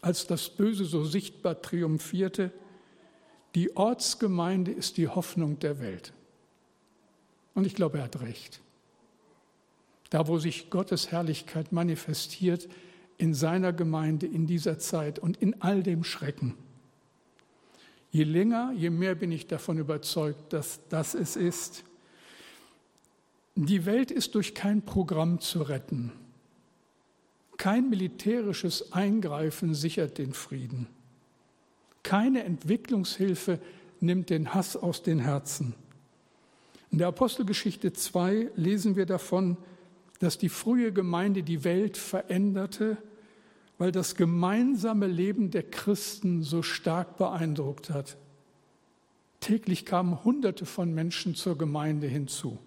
als 0.00 0.26
das 0.26 0.48
Böse 0.48 0.86
so 0.86 1.04
sichtbar 1.04 1.60
triumphierte, 1.60 2.50
die 3.54 3.76
Ortsgemeinde 3.76 4.70
ist 4.70 4.96
die 4.96 5.08
Hoffnung 5.08 5.58
der 5.58 5.78
Welt. 5.78 6.14
Und 7.54 7.66
ich 7.66 7.74
glaube, 7.74 7.98
er 7.98 8.04
hat 8.04 8.22
recht. 8.22 8.62
Da, 10.08 10.26
wo 10.26 10.38
sich 10.38 10.70
Gottes 10.70 11.12
Herrlichkeit 11.12 11.70
manifestiert, 11.70 12.66
in 13.20 13.34
seiner 13.34 13.74
Gemeinde 13.74 14.26
in 14.26 14.46
dieser 14.46 14.78
Zeit 14.78 15.18
und 15.18 15.36
in 15.36 15.60
all 15.60 15.82
dem 15.82 16.04
Schrecken. 16.04 16.54
Je 18.10 18.24
länger, 18.24 18.72
je 18.74 18.88
mehr 18.88 19.14
bin 19.14 19.30
ich 19.30 19.46
davon 19.46 19.78
überzeugt, 19.78 20.54
dass 20.54 20.80
das 20.88 21.14
es 21.14 21.36
ist. 21.36 21.84
Die 23.54 23.84
Welt 23.84 24.10
ist 24.10 24.34
durch 24.34 24.54
kein 24.54 24.82
Programm 24.82 25.38
zu 25.38 25.60
retten. 25.60 26.12
Kein 27.58 27.90
militärisches 27.90 28.92
Eingreifen 28.92 29.74
sichert 29.74 30.16
den 30.16 30.32
Frieden. 30.32 30.86
Keine 32.02 32.44
Entwicklungshilfe 32.44 33.60
nimmt 34.00 34.30
den 34.30 34.54
Hass 34.54 34.76
aus 34.76 35.02
den 35.02 35.18
Herzen. 35.18 35.74
In 36.90 36.96
der 36.96 37.08
Apostelgeschichte 37.08 37.92
2 37.92 38.50
lesen 38.56 38.96
wir 38.96 39.04
davon, 39.04 39.58
dass 40.20 40.38
die 40.38 40.48
frühe 40.48 40.90
Gemeinde 40.90 41.42
die 41.42 41.64
Welt 41.64 41.98
veränderte, 41.98 42.96
weil 43.80 43.92
das 43.92 44.14
gemeinsame 44.14 45.06
Leben 45.06 45.50
der 45.50 45.62
Christen 45.62 46.42
so 46.42 46.62
stark 46.62 47.16
beeindruckt 47.16 47.88
hat. 47.88 48.18
Täglich 49.40 49.86
kamen 49.86 50.22
Hunderte 50.22 50.66
von 50.66 50.92
Menschen 50.92 51.34
zur 51.34 51.56
Gemeinde 51.56 52.06
hinzu. 52.06 52.58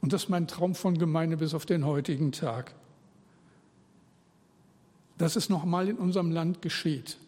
Und 0.00 0.12
das 0.12 0.22
ist 0.22 0.28
mein 0.28 0.46
Traum 0.46 0.76
von 0.76 0.96
Gemeinde 0.98 1.36
bis 1.36 1.52
auf 1.52 1.66
den 1.66 1.84
heutigen 1.84 2.30
Tag. 2.30 2.76
Dass 5.18 5.34
es 5.34 5.48
nochmal 5.48 5.88
in 5.88 5.96
unserem 5.96 6.30
Land 6.30 6.62
geschieht. 6.62 7.18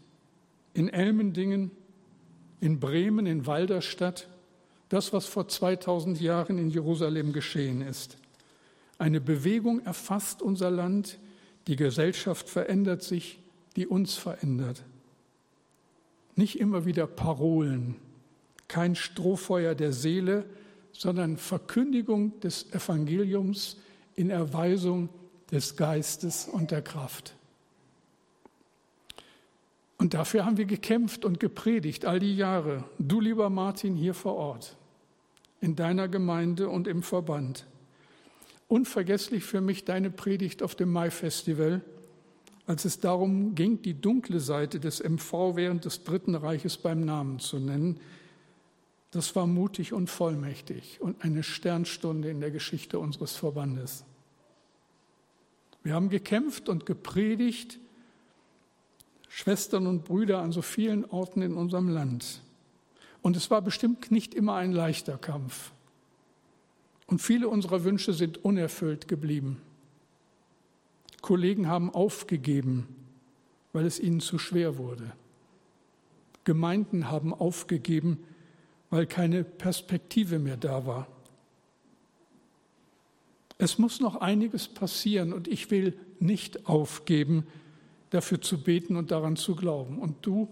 In 0.74 0.88
Elmendingen, 0.88 1.72
in 2.60 2.78
Bremen, 2.78 3.26
in 3.26 3.46
Walderstadt. 3.46 4.28
Das, 4.90 5.12
was 5.12 5.26
vor 5.26 5.48
2000 5.48 6.20
Jahren 6.20 6.56
in 6.56 6.70
Jerusalem 6.70 7.32
geschehen 7.32 7.82
ist. 7.82 8.16
Eine 8.96 9.20
Bewegung 9.20 9.84
erfasst 9.84 10.40
unser 10.40 10.70
Land. 10.70 11.18
Die 11.68 11.76
Gesellschaft 11.76 12.48
verändert 12.48 13.02
sich, 13.02 13.38
die 13.76 13.86
uns 13.86 14.14
verändert. 14.14 14.82
Nicht 16.34 16.58
immer 16.58 16.86
wieder 16.86 17.06
Parolen, 17.06 17.96
kein 18.68 18.94
Strohfeuer 18.94 19.74
der 19.74 19.92
Seele, 19.92 20.46
sondern 20.92 21.36
Verkündigung 21.36 22.40
des 22.40 22.72
Evangeliums 22.72 23.76
in 24.16 24.30
Erweisung 24.30 25.10
des 25.52 25.76
Geistes 25.76 26.48
und 26.48 26.70
der 26.70 26.82
Kraft. 26.82 27.34
Und 29.98 30.14
dafür 30.14 30.46
haben 30.46 30.56
wir 30.56 30.64
gekämpft 30.64 31.24
und 31.24 31.38
gepredigt 31.38 32.06
all 32.06 32.18
die 32.18 32.36
Jahre. 32.36 32.84
Du, 32.98 33.20
lieber 33.20 33.50
Martin, 33.50 33.94
hier 33.94 34.14
vor 34.14 34.36
Ort, 34.36 34.76
in 35.60 35.76
deiner 35.76 36.08
Gemeinde 36.08 36.70
und 36.70 36.88
im 36.88 37.02
Verband. 37.02 37.66
Unvergesslich 38.68 39.44
für 39.44 39.60
mich 39.60 39.84
deine 39.84 40.10
Predigt 40.10 40.62
auf 40.62 40.74
dem 40.74 40.92
Mai-Festival, 40.92 41.82
als 42.66 42.84
es 42.84 43.00
darum 43.00 43.54
ging, 43.54 43.80
die 43.80 43.94
dunkle 43.94 44.40
Seite 44.40 44.78
des 44.78 45.02
MV 45.02 45.56
während 45.56 45.86
des 45.86 46.04
Dritten 46.04 46.34
Reiches 46.34 46.76
beim 46.76 47.00
Namen 47.00 47.38
zu 47.38 47.58
nennen, 47.58 47.98
das 49.10 49.34
war 49.34 49.46
mutig 49.46 49.94
und 49.94 50.10
vollmächtig 50.10 51.00
und 51.00 51.24
eine 51.24 51.42
Sternstunde 51.42 52.28
in 52.28 52.40
der 52.40 52.50
Geschichte 52.50 52.98
unseres 52.98 53.36
Verbandes. 53.36 54.04
Wir 55.82 55.94
haben 55.94 56.10
gekämpft 56.10 56.68
und 56.68 56.84
gepredigt, 56.84 57.78
Schwestern 59.30 59.86
und 59.86 60.04
Brüder 60.04 60.40
an 60.40 60.52
so 60.52 60.60
vielen 60.60 61.06
Orten 61.06 61.40
in 61.40 61.54
unserem 61.54 61.88
Land. 61.88 62.42
Und 63.22 63.36
es 63.36 63.50
war 63.50 63.62
bestimmt 63.62 64.10
nicht 64.10 64.34
immer 64.34 64.56
ein 64.56 64.72
leichter 64.72 65.16
Kampf. 65.16 65.72
Und 67.08 67.20
viele 67.20 67.48
unserer 67.48 67.84
Wünsche 67.84 68.12
sind 68.12 68.44
unerfüllt 68.44 69.08
geblieben. 69.08 69.60
Kollegen 71.22 71.66
haben 71.66 71.90
aufgegeben, 71.92 72.86
weil 73.72 73.86
es 73.86 73.98
ihnen 73.98 74.20
zu 74.20 74.38
schwer 74.38 74.76
wurde. 74.76 75.10
Gemeinden 76.44 77.10
haben 77.10 77.34
aufgegeben, 77.34 78.18
weil 78.90 79.06
keine 79.06 79.42
Perspektive 79.42 80.38
mehr 80.38 80.56
da 80.56 80.86
war. 80.86 81.08
Es 83.56 83.78
muss 83.78 84.00
noch 84.00 84.16
einiges 84.16 84.68
passieren 84.68 85.32
und 85.32 85.48
ich 85.48 85.70
will 85.70 85.98
nicht 86.20 86.66
aufgeben, 86.66 87.46
dafür 88.10 88.40
zu 88.40 88.62
beten 88.62 88.96
und 88.96 89.10
daran 89.10 89.36
zu 89.36 89.56
glauben. 89.56 89.98
Und 89.98 90.24
du, 90.24 90.48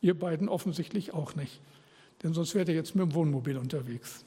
ihr 0.00 0.18
beiden 0.18 0.48
offensichtlich 0.48 1.14
auch 1.14 1.36
nicht, 1.36 1.60
denn 2.24 2.34
sonst 2.34 2.56
wärt 2.56 2.68
ihr 2.68 2.74
jetzt 2.74 2.96
mit 2.96 3.04
dem 3.04 3.14
Wohnmobil 3.14 3.56
unterwegs. 3.56 4.25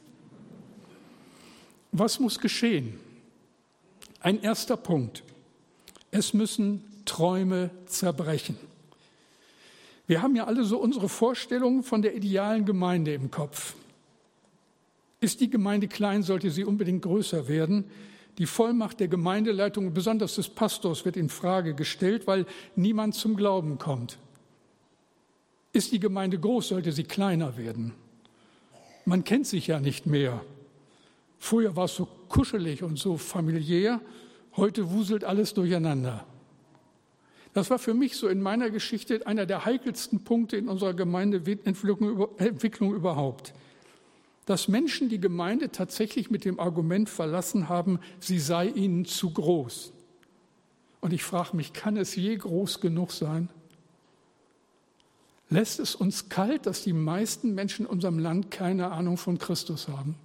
Was 1.91 2.19
muss 2.19 2.39
geschehen? 2.39 2.99
Ein 4.19 4.41
erster 4.41 4.77
Punkt. 4.77 5.23
Es 6.11 6.33
müssen 6.33 6.83
Träume 7.05 7.69
zerbrechen. 7.85 8.57
Wir 10.07 10.21
haben 10.21 10.35
ja 10.35 10.45
alle 10.45 10.63
so 10.63 10.79
unsere 10.79 11.07
Vorstellungen 11.07 11.83
von 11.83 12.01
der 12.01 12.15
idealen 12.15 12.65
Gemeinde 12.65 13.13
im 13.13 13.29
Kopf. 13.31 13.75
Ist 15.21 15.41
die 15.41 15.49
Gemeinde 15.49 15.87
klein, 15.87 16.23
sollte 16.23 16.49
sie 16.49 16.63
unbedingt 16.63 17.03
größer 17.03 17.47
werden. 17.47 17.85
Die 18.37 18.45
Vollmacht 18.45 18.99
der 18.99 19.07
Gemeindeleitung, 19.07 19.93
besonders 19.93 20.35
des 20.35 20.49
Pastors, 20.49 21.05
wird 21.05 21.17
in 21.17 21.29
Frage 21.29 21.73
gestellt, 21.73 22.25
weil 22.25 22.45
niemand 22.75 23.15
zum 23.15 23.35
Glauben 23.35 23.77
kommt. 23.77 24.17
Ist 25.73 25.91
die 25.91 25.99
Gemeinde 25.99 26.39
groß, 26.39 26.69
sollte 26.69 26.91
sie 26.91 27.03
kleiner 27.03 27.57
werden. 27.57 27.93
Man 29.05 29.23
kennt 29.23 29.45
sich 29.45 29.67
ja 29.67 29.79
nicht 29.79 30.05
mehr. 30.05 30.41
Früher 31.39 31.75
war 31.75 31.85
es 31.85 31.95
so 31.95 32.07
kuschelig 32.27 32.83
und 32.83 32.99
so 32.99 33.17
familiär, 33.17 34.01
heute 34.55 34.91
wuselt 34.91 35.23
alles 35.23 35.53
durcheinander. 35.53 36.25
Das 37.53 37.69
war 37.69 37.79
für 37.79 37.93
mich 37.93 38.17
so 38.17 38.27
in 38.27 38.41
meiner 38.41 38.69
Geschichte 38.69 39.25
einer 39.25 39.45
der 39.45 39.65
heikelsten 39.65 40.23
Punkte 40.23 40.57
in 40.57 40.67
unserer 40.67 40.93
Gemeindeentwicklung 40.93 42.93
überhaupt. 42.93 43.53
Dass 44.45 44.67
Menschen 44.67 45.09
die 45.09 45.19
Gemeinde 45.19 45.71
tatsächlich 45.71 46.29
mit 46.29 46.45
dem 46.45 46.59
Argument 46.59 47.09
verlassen 47.09 47.69
haben, 47.69 47.99
sie 48.19 48.39
sei 48.39 48.67
ihnen 48.67 49.05
zu 49.05 49.31
groß. 49.31 49.93
Und 51.01 51.13
ich 51.13 51.23
frage 51.23 51.55
mich, 51.55 51.73
kann 51.73 51.97
es 51.97 52.15
je 52.15 52.35
groß 52.35 52.81
genug 52.81 53.11
sein? 53.11 53.49
Lässt 55.49 55.79
es 55.79 55.95
uns 55.95 56.29
kalt, 56.29 56.65
dass 56.65 56.83
die 56.83 56.93
meisten 56.93 57.55
Menschen 57.55 57.85
in 57.85 57.91
unserem 57.91 58.19
Land 58.19 58.51
keine 58.51 58.91
Ahnung 58.91 59.17
von 59.17 59.39
Christus 59.39 59.87
haben? 59.87 60.15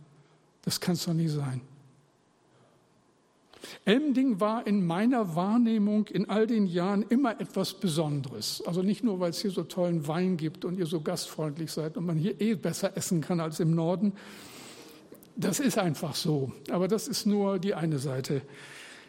Das 0.64 0.80
kann 0.80 0.94
es 0.94 1.04
doch 1.04 1.12
nie 1.12 1.28
sein. 1.28 1.61
Elmding 3.85 4.40
war 4.40 4.66
in 4.66 4.87
meiner 4.87 5.35
Wahrnehmung 5.37 6.06
in 6.06 6.28
all 6.28 6.47
den 6.47 6.66
Jahren 6.66 7.02
immer 7.02 7.40
etwas 7.40 7.75
Besonderes. 7.75 8.62
Also 8.66 8.83
nicht 8.83 9.04
nur, 9.04 9.21
weil 9.21 9.30
es 9.30 9.40
hier 9.40 9.50
so 9.50 9.62
tollen 9.64 10.06
Wein 10.06 10.37
gibt 10.37 10.64
und 10.64 10.78
ihr 10.78 10.87
so 10.87 11.00
gastfreundlich 11.00 11.71
seid 11.73 11.97
und 11.97 12.06
man 12.06 12.16
hier 12.16 12.40
eh 12.40 12.54
besser 12.54 12.97
essen 12.97 13.21
kann 13.21 13.40
als 13.40 13.61
im 13.61 13.75
Norden. 13.75 14.12
Das 15.37 15.61
ist 15.61 15.78
einfach 15.78 16.14
so. 16.14 16.52
Aber 16.71 16.88
das 16.88 17.09
ist 17.09 17.26
nur 17.26 17.59
die 17.59 17.75
eine 17.75 17.99
Seite. 17.99 18.42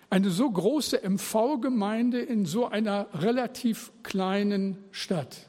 Eine 0.10 0.30
so 0.30 0.50
große 0.50 1.02
MV-Gemeinde 1.04 2.22
in 2.22 2.46
so 2.46 2.68
einer 2.68 3.08
relativ 3.14 3.92
kleinen 4.04 4.78
Stadt. 4.92 5.48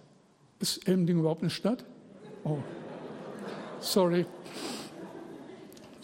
Ist 0.61 0.89
Elmding 0.89 1.19
überhaupt 1.19 1.43
eine 1.43 1.51
Stadt? 1.51 1.85
Oh, 2.45 2.59
sorry. 3.81 4.27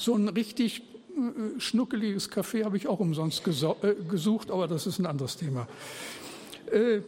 So 0.03 0.17
ein 0.17 0.27
richtig 0.27 0.81
äh, 0.81 1.61
schnuckeliges 1.61 2.29
Café 2.29 2.65
habe 2.65 2.77
ich 2.77 2.89
auch 2.89 2.99
umsonst 2.99 3.47
äh, 3.47 3.95
gesucht, 4.09 4.51
aber 4.51 4.67
das 4.67 4.89
ist 4.89 4.99
ein 4.99 5.07
anderes 5.07 5.37
Thema. 5.37 5.69
Äh, 6.73 7.03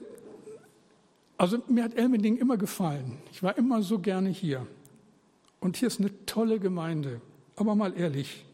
also 1.36 1.60
mir 1.66 1.82
hat 1.82 1.94
Elmending 1.94 2.36
immer 2.36 2.56
gefallen. 2.56 3.18
Ich 3.32 3.42
war 3.42 3.58
immer 3.58 3.82
so 3.82 3.98
gerne 3.98 4.28
hier. 4.28 4.64
Und 5.58 5.76
hier 5.76 5.88
ist 5.88 5.98
eine 5.98 6.12
tolle 6.24 6.60
Gemeinde. 6.60 7.20
Aber 7.56 7.74
mal 7.74 7.98
ehrlich, 7.98 8.44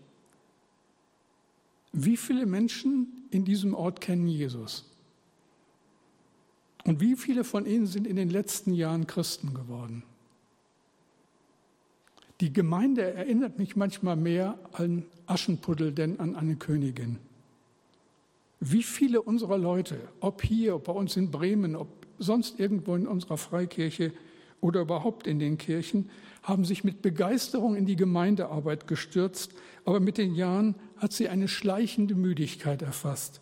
wie 1.92 2.16
viele 2.16 2.46
Menschen 2.46 3.26
in 3.30 3.44
diesem 3.44 3.74
Ort 3.74 4.00
kennen 4.00 4.26
Jesus? 4.26 4.86
Und 6.84 7.02
wie 7.02 7.14
viele 7.14 7.44
von 7.44 7.66
ihnen 7.66 7.86
sind 7.86 8.06
in 8.06 8.16
den 8.16 8.30
letzten 8.30 8.72
Jahren 8.72 9.06
Christen 9.06 9.52
geworden? 9.52 10.02
Die 12.40 12.52
Gemeinde 12.52 13.02
erinnert 13.02 13.58
mich 13.58 13.76
manchmal 13.76 14.16
mehr 14.16 14.58
an 14.72 15.04
Aschenputtel 15.26 15.92
denn 15.92 16.18
an 16.20 16.36
eine 16.36 16.56
Königin. 16.56 17.18
Wie 18.60 18.82
viele 18.82 19.20
unserer 19.20 19.58
Leute, 19.58 19.96
ob 20.20 20.42
hier, 20.42 20.76
ob 20.76 20.84
bei 20.84 20.92
uns 20.92 21.16
in 21.16 21.30
Bremen, 21.30 21.76
ob 21.76 21.88
sonst 22.18 22.58
irgendwo 22.58 22.94
in 22.94 23.06
unserer 23.06 23.36
Freikirche 23.36 24.12
oder 24.62 24.80
überhaupt 24.80 25.26
in 25.26 25.38
den 25.38 25.58
Kirchen, 25.58 26.08
haben 26.42 26.64
sich 26.64 26.82
mit 26.82 27.02
Begeisterung 27.02 27.74
in 27.74 27.84
die 27.84 27.96
Gemeindearbeit 27.96 28.86
gestürzt, 28.86 29.52
aber 29.84 30.00
mit 30.00 30.16
den 30.16 30.34
Jahren 30.34 30.74
hat 30.96 31.12
sie 31.12 31.28
eine 31.28 31.48
schleichende 31.48 32.14
Müdigkeit 32.14 32.80
erfasst. 32.80 33.40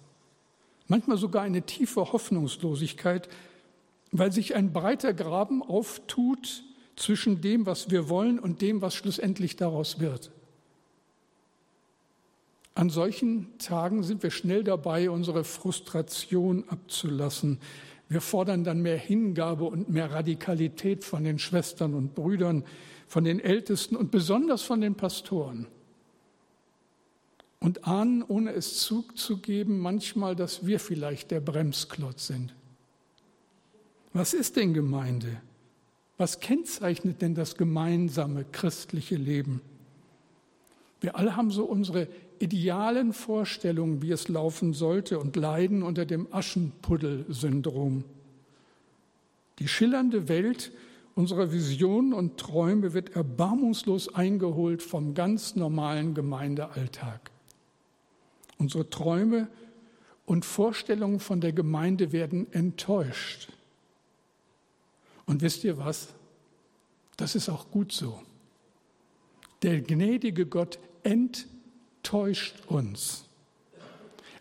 Manchmal 0.88 1.19
sogar 1.19 1.43
eine 1.43 1.62
tiefe 1.62 2.12
Hoffnungslosigkeit, 2.12 3.28
weil 4.11 4.33
sich 4.33 4.57
ein 4.57 4.73
breiter 4.73 5.12
Graben 5.12 5.62
auftut 5.62 6.64
zwischen 6.99 7.40
dem, 7.40 7.67
was 7.67 7.90
wir 7.90 8.09
wollen 8.09 8.38
und 8.38 8.61
dem, 8.61 8.83
was 8.83 8.95
schlussendlich 8.95 9.57
daraus 9.57 10.00
wird. 10.00 10.31
An 12.75 12.90
solchen 12.90 13.59
Tagen 13.59 14.02
sind 14.05 14.23
wir 14.23 14.31
schnell 14.31 14.62
dabei, 14.62 15.11
unsere 15.11 15.43
Frustration 15.43 16.64
abzulassen. 16.69 17.59
Wir 18.09 18.21
fordern 18.21 18.62
dann 18.64 18.83
mehr 18.83 18.97
Hingabe 18.97 19.64
und 19.64 19.88
mehr 19.88 20.12
Radikalität 20.12 21.05
von 21.05 21.25
den 21.25 21.38
Schwestern 21.38 21.95
und 21.95 22.14
Brüdern, 22.14 22.64
von 23.07 23.25
den 23.25 23.40
Ältesten 23.40 23.97
und 23.97 24.11
besonders 24.11 24.62
von 24.62 24.81
den 24.81 24.95
Pastoren. 24.95 25.67
Und 27.61 27.87
ahnen, 27.87 28.23
ohne 28.23 28.52
es 28.52 28.78
zuzugeben, 28.78 29.78
manchmal, 29.78 30.37
dass 30.37 30.67
wir 30.67 30.78
vielleicht 30.78 31.33
der 31.33 31.40
Bremsklotz 31.40 32.28
sind. 32.28 32.55
Was 34.12 34.35
ist 34.35 34.57
denn 34.57 34.73
Gemeinde? 34.73 35.40
Was 36.18 36.40
kennzeichnet 36.40 37.22
denn 37.22 37.34
das 37.34 37.56
gemeinsame 37.56 38.44
christliche 38.44 39.16
Leben? 39.16 39.60
Wir 41.00 41.16
alle 41.16 41.37
haben 41.37 41.52
so 41.52 41.64
unsere 41.64 42.08
idealen 42.40 43.12
Vorstellungen, 43.12 44.02
wie 44.02 44.10
es 44.10 44.28
laufen 44.28 44.75
sollte 44.75 45.20
und 45.20 45.36
leiden 45.36 45.82
unter 45.84 46.04
dem 46.04 46.26
Aschenpuddel-Syndrom. 46.32 48.04
Die 49.60 49.69
schillernde 49.69 50.28
Welt 50.28 50.73
unserer 51.14 51.52
Visionen 51.52 52.12
und 52.12 52.36
Träume 52.36 52.95
wird 52.95 53.16
erbarmungslos 53.16 54.14
eingeholt 54.14 54.82
vom 54.82 55.14
ganz 55.14 55.56
normalen 55.56 56.14
Gemeindealltag. 56.14 57.30
Unsere 58.58 58.90
Träume 58.90 59.49
und 60.26 60.45
Vorstellungen 60.45 61.21
von 61.21 61.40
der 61.40 61.52
Gemeinde 61.52 62.12
werden 62.12 62.52
enttäuscht. 62.52 63.49
Und 65.28 65.43
wisst 65.43 65.62
ihr 65.62 65.76
was? 65.76 66.08
Das 67.19 67.34
ist 67.34 67.50
auch 67.50 67.71
gut 67.71 67.93
so. 67.93 68.21
Der 69.62 69.82
gnädige 69.82 70.47
Gott 70.47 70.78
enttäuscht 71.02 72.54
uns. 72.67 73.25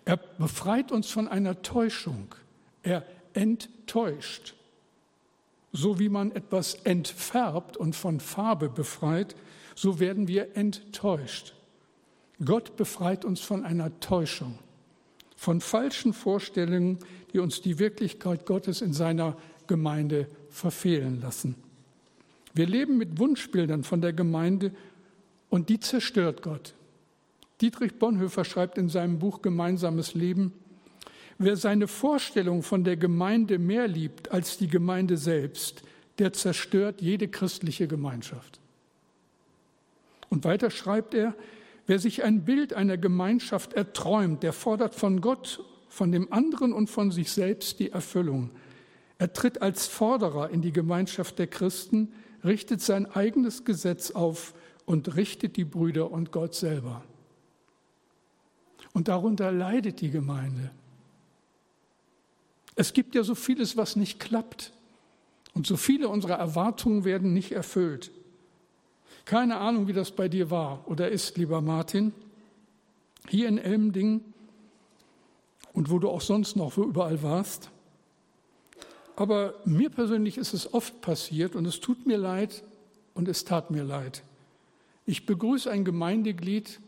Er 0.06 0.16
befreit 0.16 0.94
uns 0.94 1.12
von 1.12 1.28
einer 1.28 1.62
Täuschung. 1.62 2.34
Er 2.84 3.06
enttäuscht. 3.34 4.56
So 5.74 6.00
wie 6.00 6.08
man 6.08 6.32
etwas 6.32 6.76
entfärbt 6.86 7.76
und 7.76 7.94
von 7.94 8.22
Farbe 8.22 8.70
befreit, 8.70 9.36
so 9.76 10.00
werden 10.00 10.30
wir 10.30 10.56
enttäuscht. 10.56 11.54
Gott 12.44 12.78
befreit 12.78 13.26
uns 13.26 13.42
von 13.42 13.66
einer 13.66 14.00
Täuschung, 14.00 14.58
von 15.36 15.60
falschen 15.60 16.14
Vorstellungen, 16.14 17.00
die 17.34 17.40
uns 17.40 17.62
die 17.62 17.78
Wirklichkeit 17.78 18.46
Gottes 18.46 18.82
in 18.82 18.94
seiner 18.94 19.36
Gemeinde 19.68 20.28
verfehlen 20.58 21.22
lassen. 21.22 21.56
Wir 22.54 22.66
leben 22.66 22.98
mit 22.98 23.20
Wunschbildern 23.20 23.84
von 23.84 24.02
der 24.02 24.14
Gemeinde 24.14 24.72
und 25.50 25.70
die 25.70 25.80
zerstört 25.80 26.42
Gott. 26.42 26.74
Dietrich 27.62 28.00
Bonhoeffer 28.00 28.46
schreibt 28.46 28.78
in 28.78 28.90
seinem 28.90 29.20
Buch 29.20 29.42
Gemeinsames 29.42 30.14
Leben, 30.14 30.54
wer 31.38 31.56
seine 31.56 31.88
Vorstellung 31.88 32.64
von 32.64 32.84
der 32.84 32.98
Gemeinde 32.98 33.60
mehr 33.60 33.88
liebt 33.88 34.32
als 34.32 34.58
die 34.58 34.68
Gemeinde 34.68 35.18
selbst, 35.18 35.84
der 36.20 36.34
zerstört 36.34 37.02
jede 37.02 37.28
christliche 37.28 37.88
Gemeinschaft. 37.88 38.60
Und 40.30 40.44
weiter 40.44 40.72
schreibt 40.72 41.14
er, 41.14 41.36
wer 41.86 42.00
sich 42.00 42.24
ein 42.24 42.44
Bild 42.44 42.74
einer 42.74 42.98
Gemeinschaft 42.98 43.74
erträumt, 43.74 44.44
der 44.44 44.54
fordert 44.54 44.96
von 44.96 45.22
Gott, 45.22 45.64
von 45.90 46.12
dem 46.12 46.32
anderen 46.34 46.74
und 46.74 46.90
von 46.90 47.12
sich 47.12 47.32
selbst 47.32 47.80
die 47.80 47.92
Erfüllung. 47.92 48.50
Er 49.20 49.34
tritt 49.34 49.62
als 49.62 49.88
Forderer 49.88 50.50
in 50.50 50.62
die 50.62 50.72
Gemeinschaft 50.72 51.40
der 51.40 51.48
Christen, 51.48 52.14
richtet 52.44 52.82
sein 52.82 53.06
eigenes 53.06 53.66
Gesetz 53.66 54.12
auf 54.12 54.54
und 54.86 55.16
richtet 55.16 55.58
die 55.58 55.66
Brüder 55.66 56.12
und 56.12 56.32
Gott 56.32 56.56
selber. 56.56 57.04
Und 58.94 59.08
darunter 59.08 59.52
leidet 59.52 60.02
die 60.02 60.12
Gemeinde. 60.12 60.72
Es 62.76 62.94
gibt 62.94 63.16
ja 63.16 63.24
so 63.24 63.36
vieles, 63.36 63.76
was 63.76 63.96
nicht 63.96 64.20
klappt. 64.20 64.72
Und 65.54 65.66
so 65.66 65.78
viele 65.78 66.10
unserer 66.10 66.36
Erwartungen 66.36 67.04
werden 67.04 67.34
nicht 67.34 67.52
erfüllt. 67.52 68.12
Keine 69.26 69.58
Ahnung, 69.58 69.88
wie 69.88 69.94
das 69.94 70.12
bei 70.12 70.30
dir 70.30 70.52
war 70.52 70.88
oder 70.88 71.10
ist, 71.10 71.38
lieber 71.38 71.62
Martin. 71.62 72.14
Hier 73.28 73.48
in 73.48 73.58
Elmding 73.58 74.22
und 75.74 75.90
wo 75.90 75.98
du 76.00 76.10
auch 76.10 76.22
sonst 76.22 76.56
noch 76.56 76.78
überall 76.78 77.22
warst. 77.24 77.72
Aber 79.18 79.56
mir 79.66 79.90
persönlich 79.90 80.38
ist 80.38 80.54
es 80.54 80.72
oft 80.76 81.02
passiert 81.02 81.56
und 81.56 81.66
es 81.66 81.80
tut 81.80 82.06
mir 82.06 82.18
leid 82.18 82.64
und 83.16 83.28
es 83.28 83.44
tat 83.44 83.72
mir 83.72 83.84
leid. 83.84 84.22
Ich 85.08 85.26
begrüße 85.26 85.72
ein 85.72 85.84
Gemeindeglied 85.84 86.80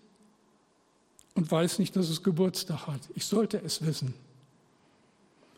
und 1.34 1.50
weiß 1.50 1.80
nicht, 1.80 1.96
dass 1.96 2.08
es 2.08 2.22
Geburtstag 2.22 2.86
hat. 2.86 3.02
Ich 3.16 3.26
sollte 3.26 3.60
es 3.60 3.84
wissen. 3.84 4.14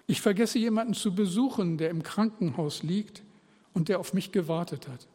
Ich 0.08 0.22
vergesse 0.22 0.60
jemanden 0.60 0.94
zu 0.94 1.14
besuchen, 1.14 1.78
der 1.78 1.90
im 1.90 2.04
Krankenhaus 2.04 2.84
liegt 2.84 3.22
und 3.74 3.90
der 3.90 4.00
auf 4.00 4.14
mich 4.14 4.32
gewartet 4.32 4.88
hat. 4.88 5.08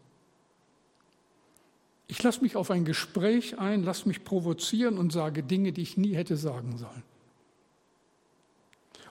Ich 2.06 2.22
lasse 2.22 2.42
mich 2.42 2.54
auf 2.54 2.70
ein 2.70 2.84
Gespräch 2.84 3.58
ein, 3.58 3.82
lasse 3.82 4.06
mich 4.08 4.24
provozieren 4.24 4.98
und 4.98 5.10
sage 5.10 5.42
Dinge, 5.42 5.72
die 5.72 5.82
ich 5.82 5.96
nie 5.96 6.14
hätte 6.14 6.36
sagen 6.36 6.76
sollen. 6.76 7.02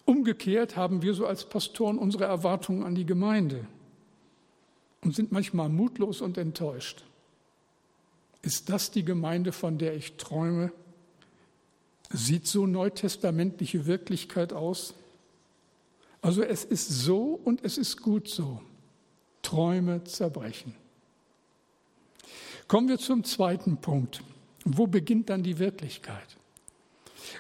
Umgekehrt 0.06 0.76
haben 0.76 1.02
wir 1.02 1.14
so 1.16 1.26
als 1.26 1.46
Pastoren 1.46 1.98
unsere 1.98 2.26
Erwartungen 2.26 2.84
an 2.84 2.96
die 2.96 3.06
Gemeinde 3.06 3.68
und 5.02 5.16
sind 5.16 5.32
manchmal 5.32 5.70
mutlos 5.70 6.22
und 6.22 6.38
enttäuscht. 6.38 7.04
Ist 8.44 8.70
das 8.70 8.92
die 8.92 9.04
Gemeinde, 9.04 9.52
von 9.52 9.80
der 9.80 9.96
ich 9.96 10.18
träume? 10.18 10.72
Sieht 12.12 12.46
so 12.46 12.68
neutestamentliche 12.68 13.88
Wirklichkeit 13.88 14.54
aus? 14.54 14.94
Also 16.22 16.44
es 16.44 16.64
ist 16.64 16.88
so 16.88 17.40
und 17.44 17.64
es 17.64 17.80
ist 17.80 18.02
gut 18.02 18.28
so. 18.28 18.62
Träume 19.42 20.04
zerbrechen. 20.04 20.76
Kommen 22.68 22.90
wir 22.90 22.98
zum 23.00 23.24
zweiten 23.24 23.78
Punkt. 23.78 24.24
Wo 24.64 24.88
beginnt 24.88 25.30
dann 25.30 25.44
die 25.44 25.60
Wirklichkeit? 25.60 26.38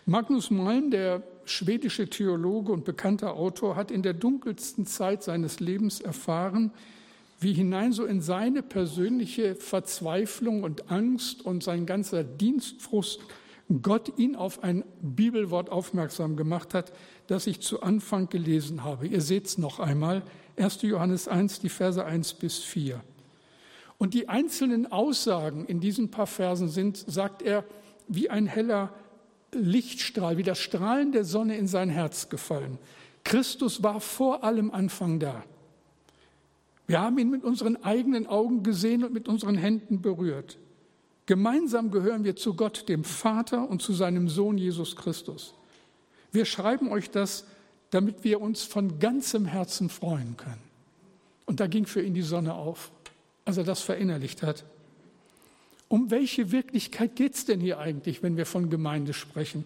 Magnus 0.07 0.51
Malm, 0.51 0.91
der 0.91 1.23
schwedische 1.45 2.07
Theologe 2.07 2.71
und 2.71 2.85
bekannter 2.85 3.33
Autor, 3.33 3.75
hat 3.75 3.89
in 3.89 4.03
der 4.03 4.13
dunkelsten 4.13 4.85
Zeit 4.85 5.23
seines 5.23 5.59
Lebens 5.59 5.99
erfahren, 5.99 6.71
wie 7.39 7.53
hinein 7.53 7.91
so 7.91 8.05
in 8.05 8.21
seine 8.21 8.61
persönliche 8.61 9.55
Verzweiflung 9.55 10.61
und 10.61 10.91
Angst 10.91 11.43
und 11.43 11.63
sein 11.63 11.87
ganzer 11.87 12.23
Dienstfrust 12.23 13.19
Gott 13.81 14.19
ihn 14.19 14.35
auf 14.35 14.63
ein 14.63 14.83
Bibelwort 15.01 15.71
aufmerksam 15.71 16.35
gemacht 16.35 16.75
hat, 16.75 16.93
das 17.25 17.47
ich 17.47 17.61
zu 17.61 17.81
Anfang 17.81 18.29
gelesen 18.29 18.83
habe. 18.83 19.07
Ihr 19.07 19.21
seht 19.21 19.47
es 19.47 19.57
noch 19.57 19.79
einmal, 19.79 20.21
1. 20.55 20.83
Johannes 20.83 21.27
1, 21.27 21.61
die 21.61 21.69
Verse 21.69 22.05
1 22.05 22.35
bis 22.35 22.59
4. 22.59 23.01
Und 23.97 24.13
die 24.13 24.29
einzelnen 24.29 24.91
Aussagen 24.91 25.65
in 25.65 25.79
diesen 25.79 26.11
paar 26.11 26.27
Versen 26.27 26.69
sind, 26.69 26.95
sagt 26.95 27.41
er, 27.41 27.63
wie 28.07 28.29
ein 28.29 28.45
heller 28.45 28.93
Lichtstrahl, 29.57 30.37
wie 30.37 30.43
das 30.43 30.59
Strahlen 30.59 31.11
der 31.11 31.25
Sonne 31.25 31.57
in 31.57 31.67
sein 31.67 31.89
Herz 31.89 32.29
gefallen. 32.29 32.77
Christus 33.23 33.81
war 33.81 33.99
vor 33.99 34.43
allem 34.43 34.71
Anfang 34.71 35.19
da. 35.19 35.43
Wir 36.87 37.01
haben 37.01 37.17
ihn 37.17 37.31
mit 37.31 37.43
unseren 37.43 37.83
eigenen 37.83 38.27
Augen 38.27 38.61
gesehen 38.61 39.03
und 39.03 39.13
mit 39.13 39.27
unseren 39.27 39.55
Händen 39.55 40.01
berührt. 40.01 40.57
Gemeinsam 41.25 41.89
gehören 41.89 42.23
wir 42.23 42.35
zu 42.35 42.53
Gott, 42.53 42.87
dem 42.87 43.03
Vater 43.03 43.67
und 43.67 43.81
zu 43.81 43.93
seinem 43.93 44.29
Sohn 44.29 44.59
Jesus 44.59 44.95
Christus. 44.95 45.55
Wir 46.31 46.45
schreiben 46.45 46.91
euch 46.91 47.09
das, 47.09 47.45
damit 47.89 48.23
wir 48.23 48.41
uns 48.41 48.63
von 48.63 48.99
ganzem 48.99 49.45
Herzen 49.45 49.89
freuen 49.89 50.37
können. 50.37 50.61
Und 51.45 51.59
da 51.59 51.67
ging 51.67 51.85
für 51.85 52.01
ihn 52.01 52.13
die 52.13 52.21
Sonne 52.21 52.53
auf, 52.53 52.91
als 53.45 53.57
er 53.57 53.63
das 53.63 53.81
verinnerlicht 53.81 54.43
hat. 54.43 54.65
Um 55.87 56.09
welche 56.11 56.51
Wirklichkeit 56.51 57.15
geht 57.15 57.35
es 57.35 57.45
denn 57.45 57.59
hier 57.59 57.79
eigentlich, 57.79 58.23
wenn 58.23 58.37
wir 58.37 58.45
von 58.45 58.69
Gemeinde 58.69 59.13
sprechen? 59.13 59.63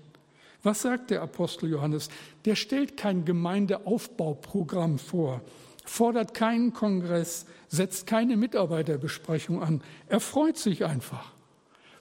Was 0.64 0.82
sagt 0.82 1.10
der 1.10 1.22
Apostel 1.22 1.70
Johannes? 1.70 2.10
Der 2.46 2.56
stellt 2.56 2.98
kein 2.98 3.24
Gemeindeaufbauprogramm 3.24 5.00
vor, 5.00 5.42
fordert 5.86 6.34
keinen 6.34 6.74
Kongress, 6.74 7.46
setzt 7.70 8.08
keine 8.08 8.36
Mitarbeiterbesprechung 8.36 9.64
an. 9.64 9.82
Er 10.08 10.20
freut 10.20 10.58
sich 10.58 10.84
einfach. 10.84 11.32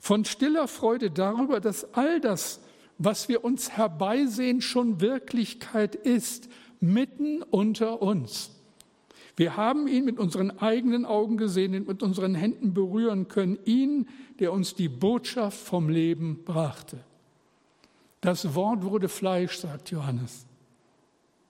Von 0.01 0.25
stiller 0.25 0.67
Freude 0.67 1.11
darüber, 1.11 1.61
dass 1.61 1.95
all 1.95 2.21
das, 2.21 2.61
was 2.99 3.29
wir 3.29 3.45
uns 3.45 3.77
herbeisehen, 3.77 4.61
schon 4.61 5.01
Wirklichkeit 5.01 5.95
ist, 5.95 6.49
mitten 6.81 7.43
unter 7.43 8.03
uns. 8.03 8.51
Wir 9.39 9.57
haben 9.57 9.87
ihn 9.87 10.05
mit 10.05 10.19
unseren 10.19 10.59
eigenen 10.59 11.07
Augen 11.07 11.37
gesehen 11.37 11.71
mit 11.87 12.03
unseren 12.03 12.35
Händen 12.35 12.75
berühren 12.75 13.29
können, 13.29 13.57
ihn, 13.65 14.09
der 14.41 14.53
uns 14.53 14.75
die 14.75 14.89
Botschaft 14.89 15.57
vom 15.57 15.89
Leben 15.89 16.43
brachte. 16.45 16.99
Das 18.21 18.57
Wort 18.57 18.83
wurde 18.83 19.09
Fleisch, 19.09 19.59
sagt 19.59 19.93
Johannes. 19.93 20.45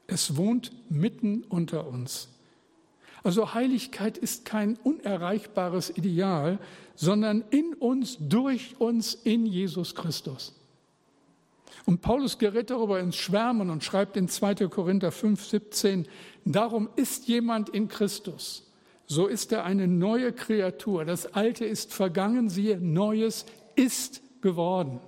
Es 0.06 0.36
wohnt 0.36 0.70
mitten 0.90 1.44
unter 1.48 1.88
uns. 1.88 2.28
Also 3.22 3.54
Heiligkeit 3.54 4.18
ist 4.18 4.44
kein 4.44 4.76
unerreichbares 4.84 5.88
Ideal, 5.96 6.58
sondern 6.94 7.42
in 7.48 7.72
uns, 7.72 8.18
durch 8.20 8.78
uns, 8.78 9.14
in 9.14 9.46
Jesus 9.46 9.94
Christus. 9.94 10.57
Und 11.84 12.00
Paulus 12.00 12.38
gerät 12.38 12.70
darüber 12.70 13.00
ins 13.00 13.16
Schwärmen 13.16 13.70
und 13.70 13.84
schreibt 13.84 14.16
in 14.16 14.28
2. 14.28 14.54
Korinther 14.68 15.12
5, 15.12 15.44
17, 15.44 16.08
darum 16.44 16.88
ist 16.96 17.28
jemand 17.28 17.68
in 17.70 17.88
Christus, 17.88 18.66
so 19.06 19.26
ist 19.26 19.52
er 19.52 19.64
eine 19.64 19.86
neue 19.88 20.32
Kreatur. 20.32 21.04
Das 21.04 21.34
Alte 21.34 21.64
ist 21.64 21.94
vergangen, 21.94 22.50
siehe, 22.50 22.78
Neues 22.78 23.46
ist 23.74 24.22
geworden. 24.42 25.00